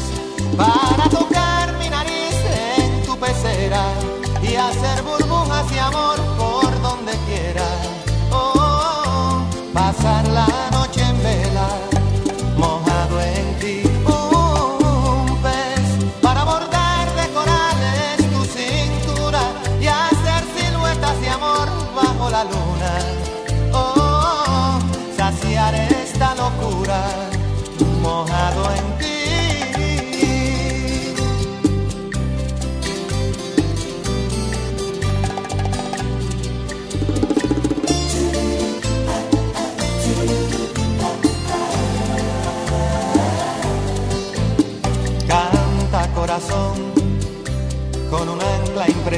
[0.56, 2.36] para tocar mi nariz
[2.78, 3.84] en tu pecera
[4.42, 6.25] y hacer burbujas de amor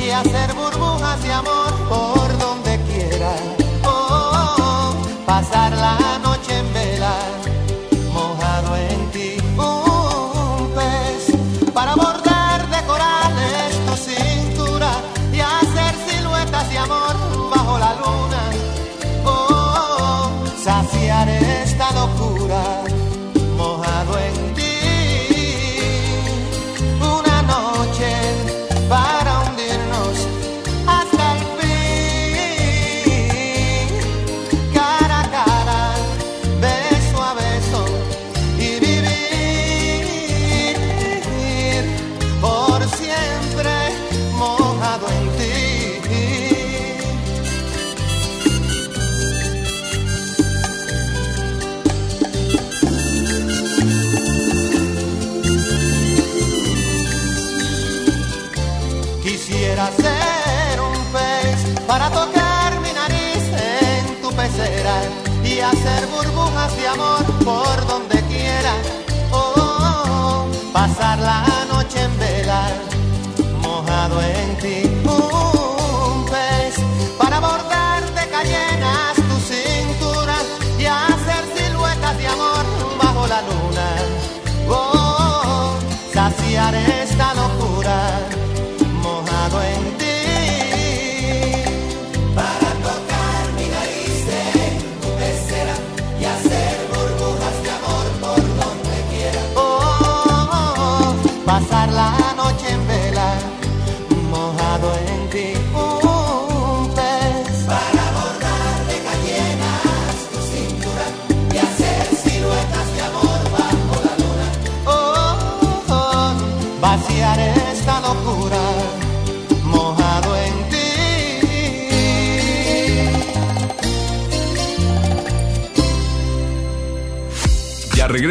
[0.00, 2.19] y hacer burbujas de amor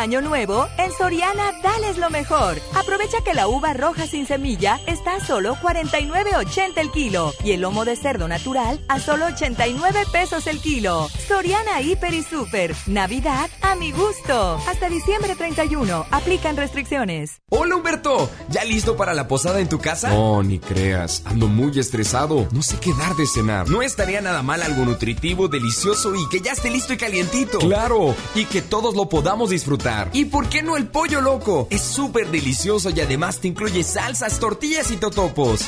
[0.00, 2.58] Año nuevo, en Soriana, dales lo mejor.
[2.74, 7.60] Aprovecha que la uva roja sin semilla está a solo 49.80 el kilo y el
[7.60, 11.08] lomo de cerdo natural a solo 89 pesos el kilo.
[11.28, 12.74] Soriana Hiper y Super.
[12.86, 14.60] Navidad a mi gusto.
[14.66, 16.06] Hasta diciembre 31.
[16.10, 17.40] Aplican restricciones.
[17.50, 20.10] Hola Humberto, ¿ya listo para la posada en tu casa?
[20.10, 23.68] No, ni creas, ando muy estresado, no sé qué dar de cenar.
[23.68, 27.58] No estaría nada mal algo nutritivo, delicioso y que ya esté listo y calientito.
[27.58, 30.10] Claro, y que todos lo podamos disfrutar.
[30.12, 31.68] ¿Y por qué no el pollo loco?
[31.70, 35.60] Es súper delicioso y además te incluye salsas, tortillas y totopos.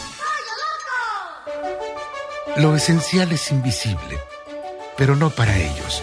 [2.56, 4.18] Lo esencial es invisible,
[4.96, 6.02] pero no para ellos.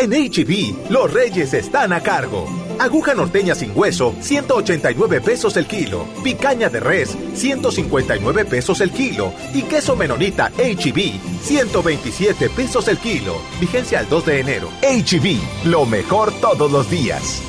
[0.00, 2.48] En HB, los reyes están a cargo.
[2.78, 6.06] Aguja norteña sin hueso, 189 pesos el kilo.
[6.24, 9.34] Picaña de res, 159 pesos el kilo.
[9.52, 13.42] Y queso menonita HB, 127 pesos el kilo.
[13.60, 14.70] Vigencia al 2 de enero.
[14.80, 17.42] HB, lo mejor todos los días.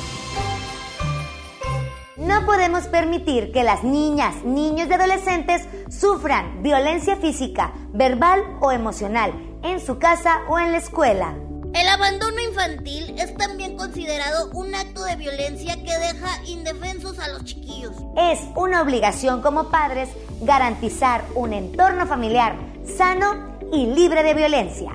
[2.18, 9.32] No podemos permitir que las niñas, niños y adolescentes sufran violencia física, verbal o emocional
[9.62, 11.34] en su casa o en la escuela.
[11.74, 17.44] El abandono infantil es también considerado un acto de violencia que deja indefensos a los
[17.44, 17.92] chiquillos.
[18.16, 20.10] Es una obligación como padres
[20.42, 22.56] garantizar un entorno familiar
[22.96, 24.92] sano y libre de violencia.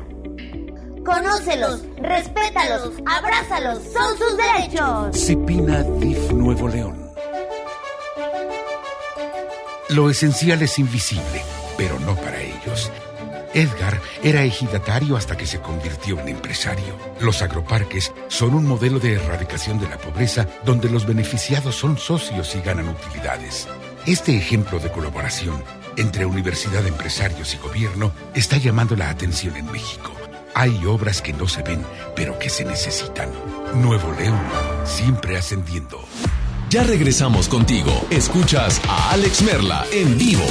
[1.04, 5.18] Conócelos, respétalos, abrázalos, son sus derechos.
[5.18, 7.12] Cipina DIF Nuevo León.
[9.90, 11.42] Lo esencial es invisible,
[11.78, 12.92] pero no para ellos.
[13.58, 16.96] Edgar era ejidatario hasta que se convirtió en empresario.
[17.20, 22.56] Los agroparques son un modelo de erradicación de la pobreza donde los beneficiados son socios
[22.56, 23.68] y ganan utilidades.
[24.06, 25.64] Este ejemplo de colaboración
[25.98, 30.12] entre universidad, empresarios y gobierno está llamando la atención en México.
[30.54, 31.84] Hay obras que no se ven,
[32.16, 33.32] pero que se necesitan.
[33.74, 34.40] Nuevo León,
[34.86, 36.00] siempre ascendiendo.
[36.70, 38.06] Ya regresamos contigo.
[38.12, 40.46] Escuchas a Alex Merla en vivo.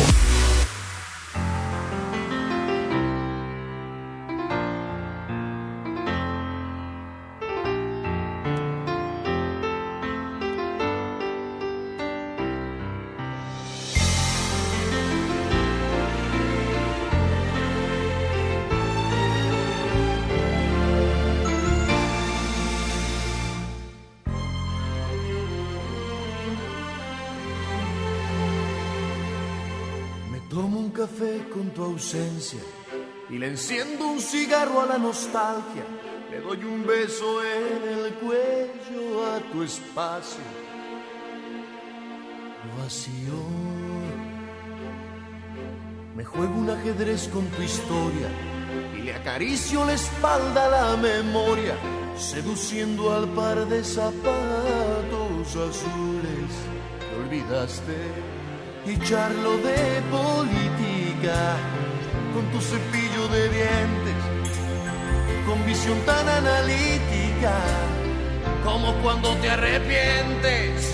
[33.57, 35.85] Enciendo un cigarro a la nostalgia.
[36.31, 40.45] Le doy un beso en el cuello a tu espacio
[42.79, 43.41] vacío.
[46.15, 48.29] Me juego un ajedrez con tu historia
[48.95, 51.77] y le acaricio la espalda a la memoria,
[52.19, 56.53] seduciendo al par de zapatos azules
[57.01, 57.97] que olvidaste
[58.85, 61.57] y charlo de política
[62.37, 64.19] con tu cepillo de dientes,
[65.47, 67.55] con visión tan analítica
[68.63, 70.93] como cuando te arrepientes.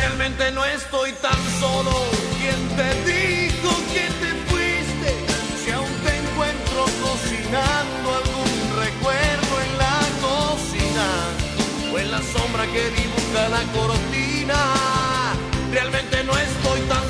[0.00, 1.92] Realmente no estoy tan solo.
[2.40, 5.10] ¿Quién te dijo que te fuiste?
[5.62, 8.52] Si aún te encuentro cocinando algún
[8.84, 11.08] recuerdo en la cocina
[11.92, 14.60] o en la sombra que dibuja la cortina.
[15.70, 17.09] Realmente no estoy tan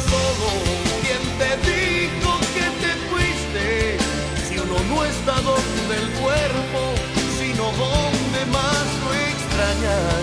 [5.43, 6.95] no está donde el cuerpo,
[7.39, 10.23] sino donde más lo extrañar.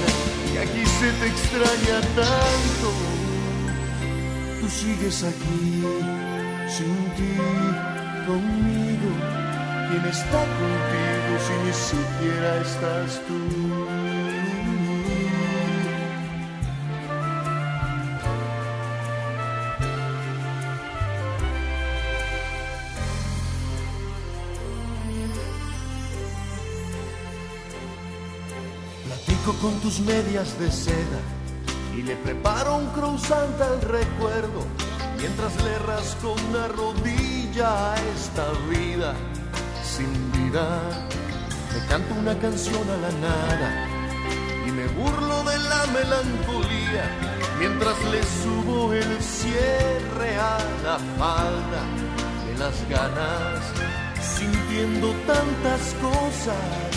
[0.53, 2.91] Y aquí se te extraña tanto.
[4.59, 5.83] Tú sigues aquí,
[6.69, 7.35] sin ti,
[8.25, 9.11] conmigo.
[9.89, 13.66] ¿Quién está contigo si ni siquiera estás tú?
[29.61, 31.21] Con tus medias de seda
[31.95, 34.65] y le preparo un croissant al recuerdo
[35.17, 39.15] mientras le rasco una rodilla a esta vida
[39.83, 41.07] sin vida.
[41.73, 43.87] Le canto una canción a la nada
[44.67, 47.05] y me burlo de la melancolía
[47.59, 51.81] mientras le subo el cierre a la falda,
[52.45, 53.63] de las ganas,
[54.21, 56.96] sintiendo tantas cosas.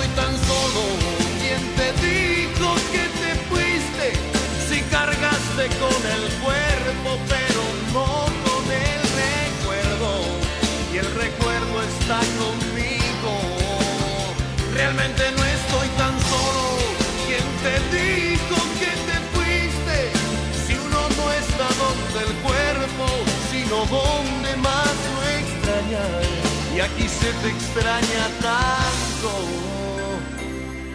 [26.83, 29.31] Aquí se te extraña tanto.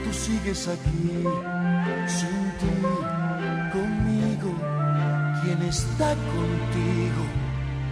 [0.05, 1.25] Tú sigues aquí,
[2.09, 2.75] sin ti,
[3.73, 4.51] conmigo.
[5.43, 7.23] ¿Quién está contigo?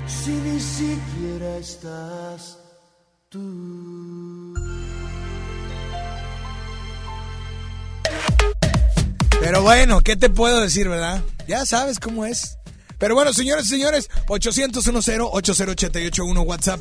[0.08, 2.58] Si ni siquiera estás
[3.28, 4.54] tú.
[9.40, 11.22] Pero bueno, ¿qué te puedo decir, verdad?
[11.46, 12.58] Ya sabes cómo es.
[12.98, 16.80] Pero bueno, señores y señores, 800 10 80881 WhatsApp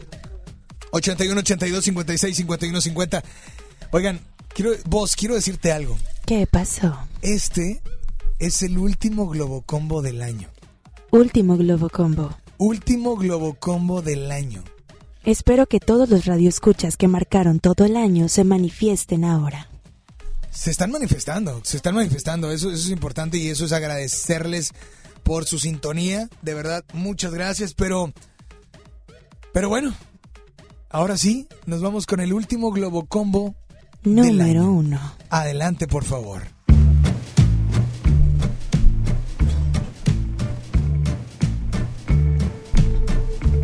[0.93, 3.23] 81 82 56 51 50.
[3.91, 4.19] Oigan,
[4.53, 5.97] quiero vos quiero decirte algo.
[6.25, 6.97] ¿Qué pasó?
[7.21, 7.81] Este
[8.39, 10.49] es el último Globocombo del año.
[11.09, 12.35] Último Globo Combo.
[12.57, 14.63] Último Globocombo del año.
[15.23, 19.69] Espero que todos los radioescuchas que marcaron todo el año se manifiesten ahora.
[20.51, 22.51] Se están manifestando, se están manifestando.
[22.51, 24.73] Eso, eso es importante y eso es agradecerles
[25.23, 26.29] por su sintonía.
[26.43, 27.73] De verdad, muchas gracias.
[27.73, 28.13] Pero,
[29.53, 29.95] pero bueno,
[30.93, 33.55] ahora sí, nos vamos con el último Globocombo
[34.03, 34.99] del Número uno.
[35.29, 36.43] Adelante, por favor.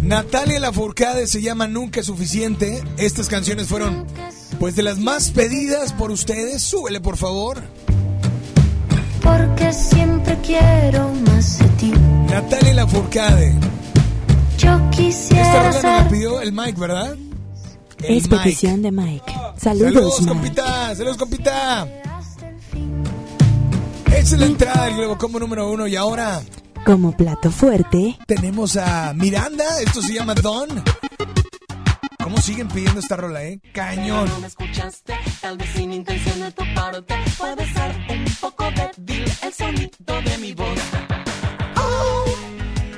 [0.01, 2.84] Natalia Lafourcade se llama Nunca es Suficiente.
[2.97, 4.07] Estas canciones fueron,
[4.60, 6.64] pues, de las más pedidas por ustedes.
[6.64, 7.61] Súbele, por favor.
[9.22, 11.93] Porque siempre quiero más de ti.
[12.27, 13.53] Natalia Lafourcade.
[14.60, 16.07] Yo Esta quisiera rola nos la ser.
[16.10, 17.14] pidió el Mike, ¿verdad?
[18.03, 18.38] El Es Mike.
[18.44, 19.34] petición de Mike.
[19.57, 20.30] Saludos, Saludos, Mike.
[20.34, 20.95] compita.
[20.95, 21.88] Saludos, compita.
[24.07, 25.88] Esa es la entrada del Globocombo número uno.
[25.88, 26.41] Y ahora
[26.86, 29.64] Como plato fuerte, tenemos a Miranda.
[29.86, 30.68] Esto se llama Don.
[32.23, 33.60] ¿Cómo siguen pidiendo esta rola, eh?
[33.73, 34.27] Cañón.
[34.30, 37.15] No me escuchaste, tal vez sin intención de tu parte.
[37.38, 38.65] Puede ser un poco
[38.98, 40.77] débil el sonido de mi voz.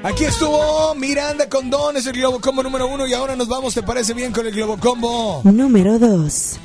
[0.03, 1.95] Aquí estuvo Miranda con Don.
[1.95, 3.06] Es el Globocombo número uno.
[3.07, 5.41] Y ahora nos vamos, ¿te parece bien con el Globocombo?
[5.44, 6.60] número 2.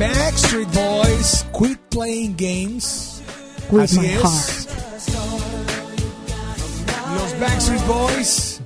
[0.00, 3.20] Backstreet Boys, Quit Playing Games.
[3.70, 4.22] With Así My es.
[4.22, 4.68] Heart.
[7.16, 8.60] Los Backstreet Boys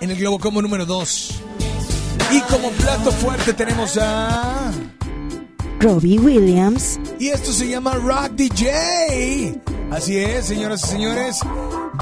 [0.00, 1.30] en el Globocombo número 2.
[2.30, 4.70] Y como plato fuerte tenemos a...
[5.80, 6.98] Robbie Williams.
[7.18, 9.60] Y esto se llama Rock DJ.
[9.90, 11.40] Así es, señoras y señores.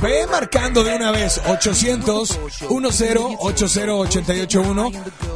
[0.00, 2.70] Ve marcando de una vez 800 10
[3.38, 4.90] 80 881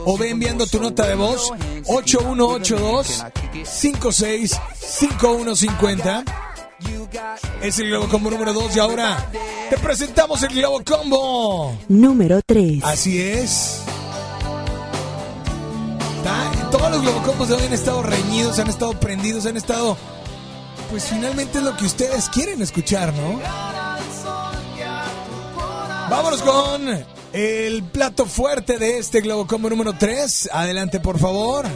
[0.06, 1.52] o ve enviando tu nota de voz
[1.86, 3.24] 8182
[3.64, 6.24] 56 5150.
[7.62, 9.30] Es el Globo Combo número 2 y ahora
[9.70, 11.76] te presentamos el Globo Combo.
[11.88, 12.84] Número 3.
[12.84, 13.82] Así es.
[16.97, 19.98] Los Globocombos de hoy han estado reñidos, han estado prendidos, han estado...
[20.89, 23.39] Pues finalmente es lo que ustedes quieren escuchar, ¿no?
[26.09, 27.05] Vámonos con
[27.35, 30.48] el plato fuerte de este Globocombo número 3.
[30.51, 31.66] Adelante, por favor.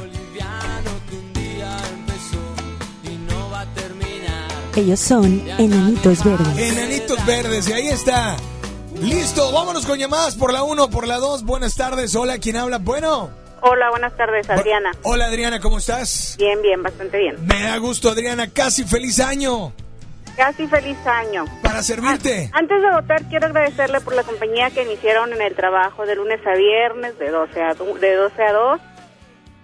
[4.74, 6.56] Ellos son Enanitos Verdes.
[6.56, 8.38] Enanitos Verdes, y ahí está.
[9.02, 11.42] Listo, vámonos con llamadas por la 1, por la 2.
[11.42, 12.78] Buenas tardes, hola, ¿quién habla?
[12.78, 13.39] Bueno.
[13.62, 14.92] Hola, buenas tardes, Adriana.
[15.02, 16.34] Hola Adriana, ¿cómo estás?
[16.38, 17.36] Bien, bien, bastante bien.
[17.46, 19.72] Me da gusto Adriana, casi feliz año.
[20.36, 21.44] Casi feliz año.
[21.62, 22.50] Para servirte.
[22.54, 26.06] Ah, Antes de votar, quiero agradecerle por la compañía que me hicieron en el trabajo
[26.06, 28.80] de lunes a viernes, de 12 a, de 12 a 2.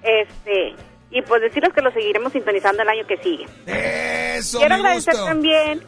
[0.02, 0.74] Este,
[1.10, 3.46] y pues deciros que lo seguiremos sintonizando el año que sigue.
[3.66, 5.26] Eso quiero me agradecer gustó.
[5.26, 5.82] también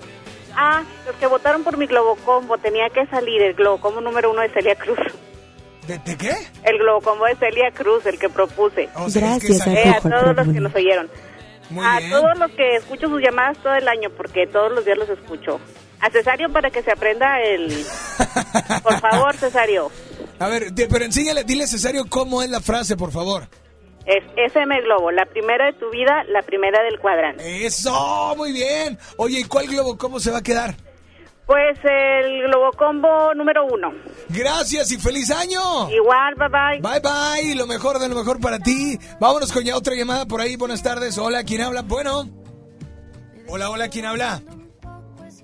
[0.57, 2.57] a los que votaron por mi Globocombo.
[2.57, 4.99] Tenía que salir el Globocombo número uno de Celia Cruz.
[5.89, 6.31] ¿De, de qué?
[6.65, 8.89] El Globocombo de Celia Cruz, el que propuse.
[8.95, 11.11] O sea, es que Gracias Eh, a todos los que nos oyeron.
[11.71, 12.11] Muy a bien.
[12.13, 15.59] todos los que escucho sus llamadas todo el año, porque todos los días los escucho.
[16.01, 17.69] A Cesario para que se aprenda el...
[18.85, 19.91] Por favor, Cesario.
[20.39, 23.49] A ver, pero enséñale, dile Cesario cómo es la frase, por favor.
[24.07, 27.67] Es SM Globo, la primera de tu vida, la primera del cuadrante.
[27.67, 28.97] Eso, muy bien.
[29.17, 30.77] Oye, ¿y cuál globo cómo se va a quedar?
[31.49, 33.91] Pues el Globo Combo número uno.
[34.29, 35.89] Gracias y feliz año.
[35.91, 36.81] Igual, bye bye.
[36.83, 38.99] Bye bye, lo mejor de lo mejor para ti.
[39.19, 40.57] Vámonos con ya otra llamada por ahí.
[40.57, 41.17] Buenas tardes.
[41.17, 41.81] Hola, ¿quién habla?
[41.81, 42.29] Bueno.
[43.49, 44.43] Hola, hola, ¿quién habla?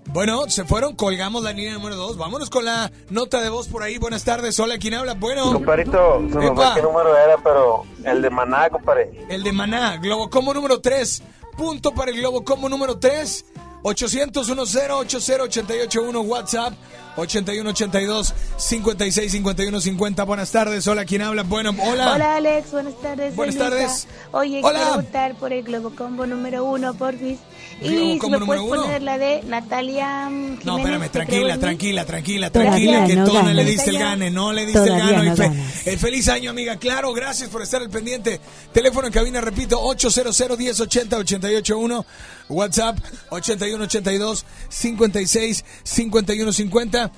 [0.09, 2.19] Bueno, se fueron, colgamos la línea número dos.
[2.19, 3.97] Vámonos con la nota de voz por ahí.
[3.97, 4.61] Buenas tardes.
[4.61, 5.15] Hola, ¿quién habla?
[5.15, 5.55] Bueno.
[5.55, 9.11] Compadrito, se me fue qué número era, pero el de Maná, compadre.
[9.31, 11.23] El de Maná, Globo Combo número 3.
[11.57, 13.47] Punto para el Globo Combo número 3.
[13.87, 16.73] 800 10 881 WhatsApp
[17.17, 20.25] 8182 56 51 50.
[20.25, 20.89] Buenas tardes.
[20.89, 21.43] Hola, ¿quién habla?
[21.43, 22.15] Bueno, hola.
[22.15, 23.37] Hola Alex, buenas tardes.
[23.37, 24.09] Buenas tardes.
[24.33, 24.79] Oye, Hola.
[24.79, 27.39] quiero votar por el Globo Combo número uno, porfis.
[27.83, 28.83] Y si me puedes número uno.
[28.83, 33.53] poner la de Natalia mm, No, Jiménez, espérame, tranquila, tranquila, tranquila, tranquila, que no no
[33.53, 35.13] le diste el gane, no le diste el gane.
[35.25, 36.77] no El, fe- el feliz año, amiga.
[36.77, 38.41] Claro, gracias por estar al pendiente.
[38.73, 42.07] Teléfono en cabina, repito, 800 1080 881
[42.49, 42.99] WhatsApp
[43.31, 47.13] 8182 56 51 50.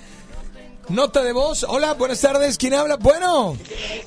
[0.89, 1.65] Nota de voz.
[1.69, 2.57] Hola, buenas tardes.
[2.57, 2.97] ¿Quién habla?
[2.97, 3.57] Bueno.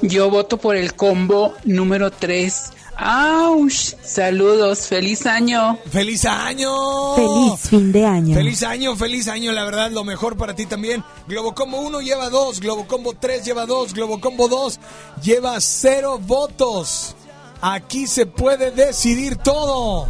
[0.02, 2.72] Yo voto por el combo número 3.
[2.98, 3.96] ¡Auch!
[4.04, 5.78] Saludos, feliz año.
[5.92, 7.16] ¡Feliz año!
[7.16, 8.36] Feliz fin de año.
[8.36, 11.04] Feliz año, feliz año, la verdad, lo mejor para ti también.
[11.28, 14.80] Globo Combo 1 lleva 2, Globo Combo 3 lleva 2, Globo Combo 2
[15.22, 17.16] lleva 0 votos.
[17.62, 20.08] Aquí se puede decidir todo.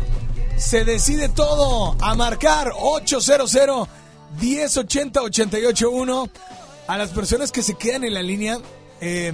[0.58, 1.96] Se decide todo.
[2.00, 3.88] A marcar 800
[4.40, 6.30] 1080 881
[6.90, 8.58] A las personas que se quedan en la línea,
[9.00, 9.32] eh,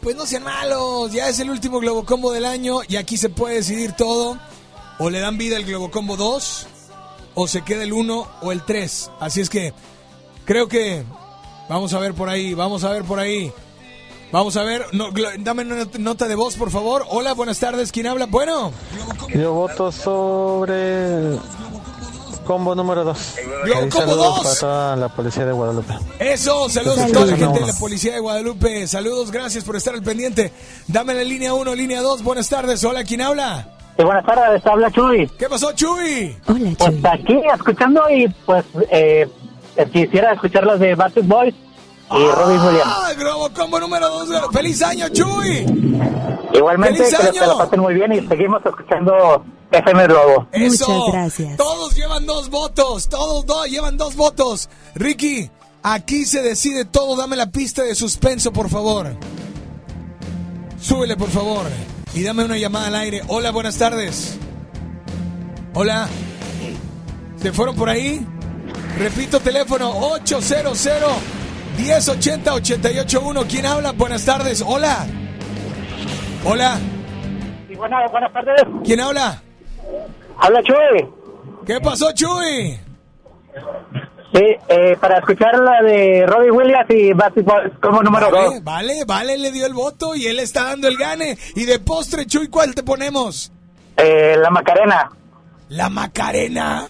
[0.00, 1.10] pues no sean malos.
[1.12, 4.38] Ya es el último Globo Combo del año y aquí se puede decidir todo.
[5.00, 6.66] O le dan vida al Globo Combo 2
[7.34, 9.10] o se queda el 1 o el 3.
[9.18, 9.72] Así es que
[10.44, 11.02] creo que
[11.68, 13.52] vamos a ver por ahí, vamos a ver por ahí.
[14.30, 14.84] Vamos a ver,
[15.40, 17.04] dame una not- nota de voz, por favor.
[17.08, 18.26] Hola, buenas tardes, ¿quién habla?
[18.26, 18.70] Bueno,
[19.34, 21.36] Yo voto sobre
[22.48, 23.34] combo número 2.
[23.64, 24.38] Globo Combo dos.
[24.38, 25.92] para toda la policía de Guadalupe.
[26.18, 27.72] eso, saludos a toda la gente de la.
[27.74, 28.86] Policía de Guadalupe.
[28.86, 30.50] Saludos, gracias por estar al pendiente.
[30.86, 32.82] Dame la línea 1, línea 2, buenas tardes.
[32.84, 33.68] Hola, ¿quién habla?
[33.98, 35.28] Sí, buenas tardes, habla Chuy.
[35.38, 36.36] ¿Qué pasó, Chuy?
[36.46, 39.28] Hola, Pues aquí escuchando y pues eh,
[39.92, 41.54] quisiera escuchar las de Bad Boys
[42.10, 42.84] y Robin Williams.
[42.86, 44.28] ¡Ah, Globo Combo número 2!
[44.52, 45.66] ¡Feliz año, Chuy!
[46.54, 47.40] Igualmente, ¡Feliz que año!
[47.40, 50.48] se la pasen muy bien y seguimos escuchando FM Globo.
[50.52, 51.12] Eso.
[51.56, 53.08] Todos llevan dos votos.
[53.08, 54.68] Todos dos llevan dos votos.
[54.94, 55.50] Ricky,
[55.82, 57.16] aquí se decide todo.
[57.16, 59.14] Dame la pista de suspenso, por favor.
[60.80, 61.66] Súbele, por favor.
[62.14, 63.22] Y dame una llamada al aire.
[63.28, 64.38] Hola, buenas tardes.
[65.74, 66.08] Hola.
[67.42, 68.26] ¿Se fueron por ahí?
[68.98, 70.76] Repito, teléfono 800
[71.78, 73.44] 1080 881.
[73.48, 73.92] ¿Quién habla?
[73.92, 74.62] Buenas tardes.
[74.66, 75.06] Hola.
[76.44, 76.78] Hola.
[77.68, 78.62] Y buenas, buenas tardes.
[78.84, 79.40] ¿Quién habla?
[80.38, 81.08] Habla Chuy.
[81.64, 82.78] ¿Qué pasó, Chuy?
[84.32, 88.32] Sí, eh, para escuchar la de Robin Williams y Boys como número 2.
[88.32, 91.38] Vale, vale, vale, le dio el voto y él está dando el gane.
[91.54, 93.52] Y de postre, Chuy, ¿cuál te ponemos?
[93.96, 95.10] Eh, la Macarena.
[95.68, 96.88] La Macarena.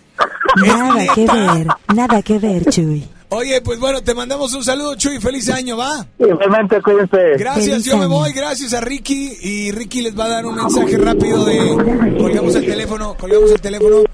[0.56, 3.09] Nada que ver, nada que ver, Chuy.
[3.31, 5.21] Oye, pues bueno, te mandamos un saludo, Chuy.
[5.21, 6.07] Feliz año, ¿va?
[6.19, 7.37] Igualmente, cuídense.
[7.37, 8.33] Gracias, Feliz yo me voy.
[8.33, 9.37] Gracias a Ricky.
[9.43, 12.17] Y Ricky les va a dar un mensaje rápido de...
[12.19, 14.05] Colgamos el teléfono, colgamos el teléfono.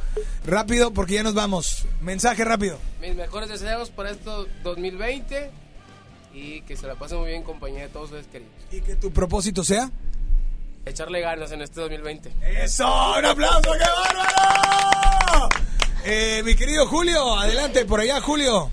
[0.45, 1.87] Rápido, porque ya nos vamos.
[2.01, 2.79] Mensaje rápido.
[3.01, 5.51] Mis mejores deseos para esto 2020
[6.35, 8.53] y que se la pasen muy bien en compañía de todos ustedes queridos.
[8.73, 9.91] ¿Y que tu propósito sea?
[10.85, 12.33] Echarle ganas en este 2020.
[12.65, 12.85] ¡Eso!
[13.17, 13.71] ¡Un aplauso!
[13.73, 15.49] ¡Qué bárbaro!
[16.05, 18.71] Eh, mi querido Julio, adelante, por allá, Julio.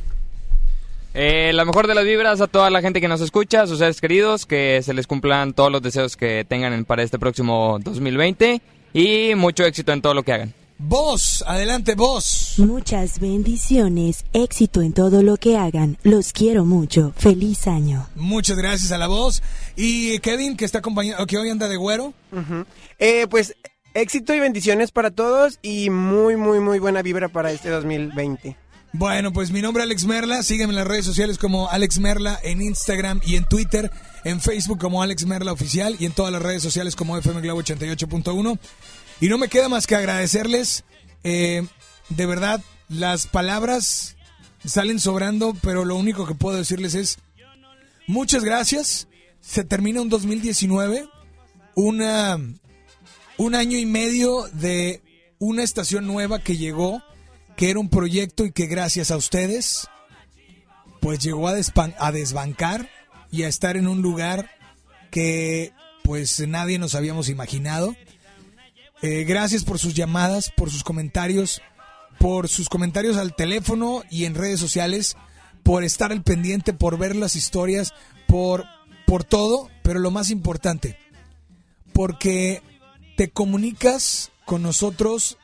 [1.14, 3.80] Eh, la mejor de las vibras a toda la gente que nos escucha, a sus
[3.80, 7.80] seres queridos, que se les cumplan todos los deseos que tengan en- para este próximo
[7.84, 8.62] 2020
[8.94, 10.54] y mucho éxito en todo lo que hagan.
[10.84, 12.54] Vos, adelante, vos.
[12.58, 15.98] Muchas bendiciones, éxito en todo lo que hagan.
[16.02, 17.14] Los quiero mucho.
[17.18, 18.08] Feliz año.
[18.16, 19.44] Muchas gracias a la voz.
[19.76, 22.14] Y Kevin, que está acompañado, que hoy anda de güero.
[22.98, 23.54] Eh, pues
[23.94, 28.56] éxito y bendiciones para todos y muy, muy, muy buena vibra para este 2020.
[28.94, 30.44] Bueno, pues mi nombre es Alex Merla.
[30.44, 33.92] Sígueme en las redes sociales como Alex Merla en Instagram y en Twitter.
[34.24, 37.62] En Facebook como Alex Merla Oficial y en todas las redes sociales como FM Globo
[37.62, 38.60] 88.1.
[39.22, 40.84] Y no me queda más que agradecerles.
[41.24, 41.66] eh,
[42.10, 44.18] de verdad, las palabras
[44.66, 47.20] salen sobrando, pero lo único que puedo decirles es
[48.08, 49.08] muchas gracias.
[49.40, 51.08] Se termina un 2019,
[51.76, 52.38] una,
[53.38, 55.02] un año y medio de
[55.40, 57.02] una estación nueva que llegó,
[57.62, 59.88] que era un proyecto y que gracias a ustedes,
[61.00, 61.54] pues llegó a,
[62.00, 62.90] a desbancar
[63.30, 64.50] y a estar en un lugar
[65.12, 65.72] que
[66.04, 67.96] pues nadie nos habíamos imaginado.
[69.04, 71.62] Eh, gracias por sus llamadas, por sus comentarios,
[72.18, 75.16] por sus comentarios al teléfono y en redes sociales,
[75.62, 77.94] por estar al pendiente, por ver las historias,
[78.26, 78.66] por,
[79.06, 80.98] por todo, pero lo más importante,
[81.94, 82.64] porque
[83.18, 85.38] te comunicas con nosotros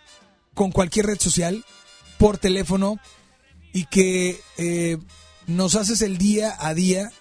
[0.56, 1.64] con cualquier red social,
[2.18, 3.00] por teléfono,
[3.74, 4.98] y que eh,
[5.46, 7.12] nos haces el día a día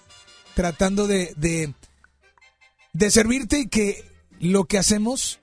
[0.55, 1.73] tratando de, de,
[2.93, 4.03] de servirte y que
[4.39, 5.39] lo que hacemos,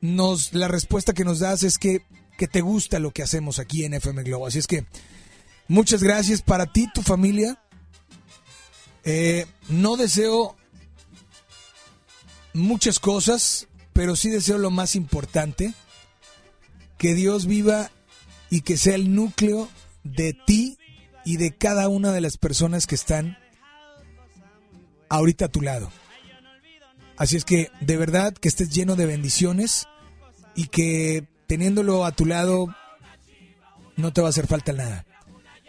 [0.00, 2.02] nos, la respuesta que nos das es que,
[2.36, 4.46] que te gusta lo que hacemos aquí en FM Globo.
[4.46, 4.86] Así es que
[5.68, 7.62] muchas gracias para ti, tu familia.
[9.04, 10.56] Eh, no deseo
[12.52, 15.74] muchas cosas, pero sí deseo lo más importante,
[16.98, 17.90] que Dios viva
[18.50, 19.68] y que sea el núcleo
[20.04, 20.78] de ti
[21.24, 23.36] y de cada una de las personas que están
[25.08, 25.90] ahorita a tu lado.
[27.16, 29.86] Así es que de verdad que estés lleno de bendiciones
[30.54, 32.74] y que teniéndolo a tu lado
[33.96, 35.06] no te va a hacer falta nada.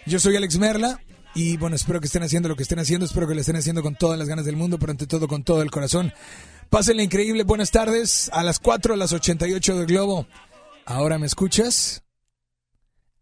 [0.06, 1.02] Yo soy Alex Merla
[1.34, 3.82] y bueno, espero que estén haciendo lo que estén haciendo, espero que lo estén haciendo
[3.82, 6.14] con todas las ganas del mundo, pero ante todo con todo el corazón.
[6.70, 10.28] Pásenla increíble, buenas tardes, a las 4, a las 88 del Globo.
[10.86, 12.04] ¿Ahora me escuchas?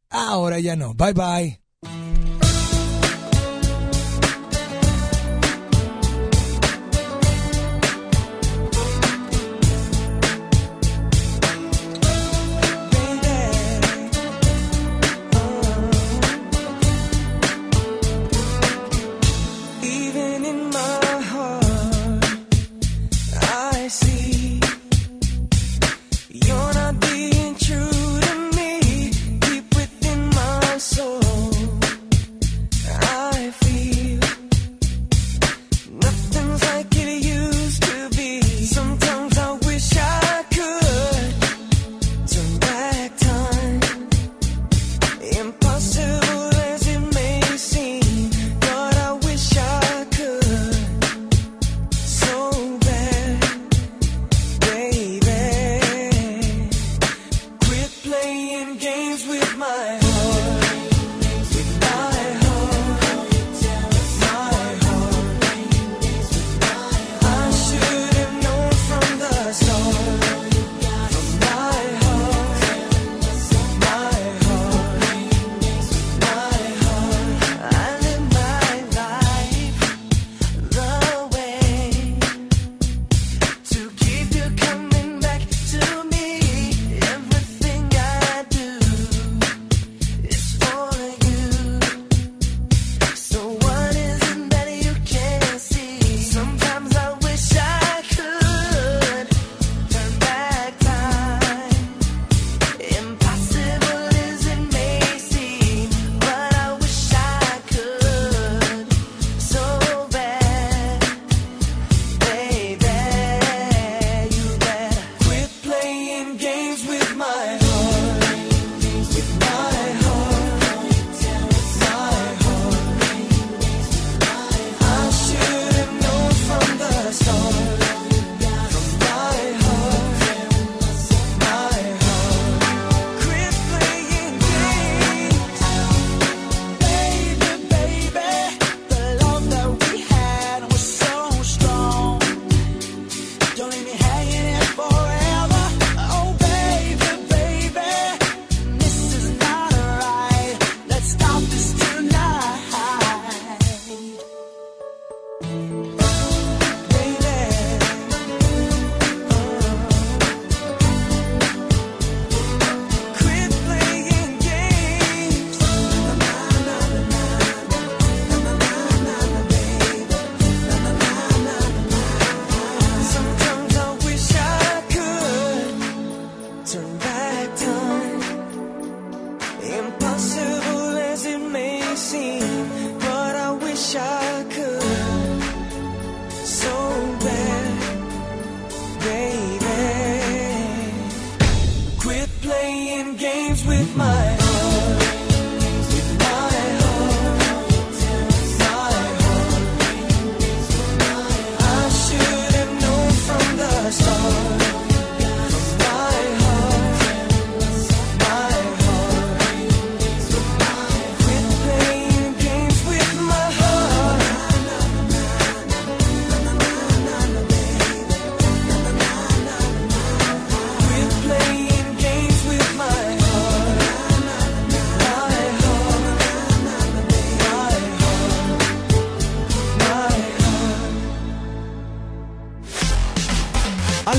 [0.10, 0.94] Ahora ya no.
[0.94, 2.45] Bye bye.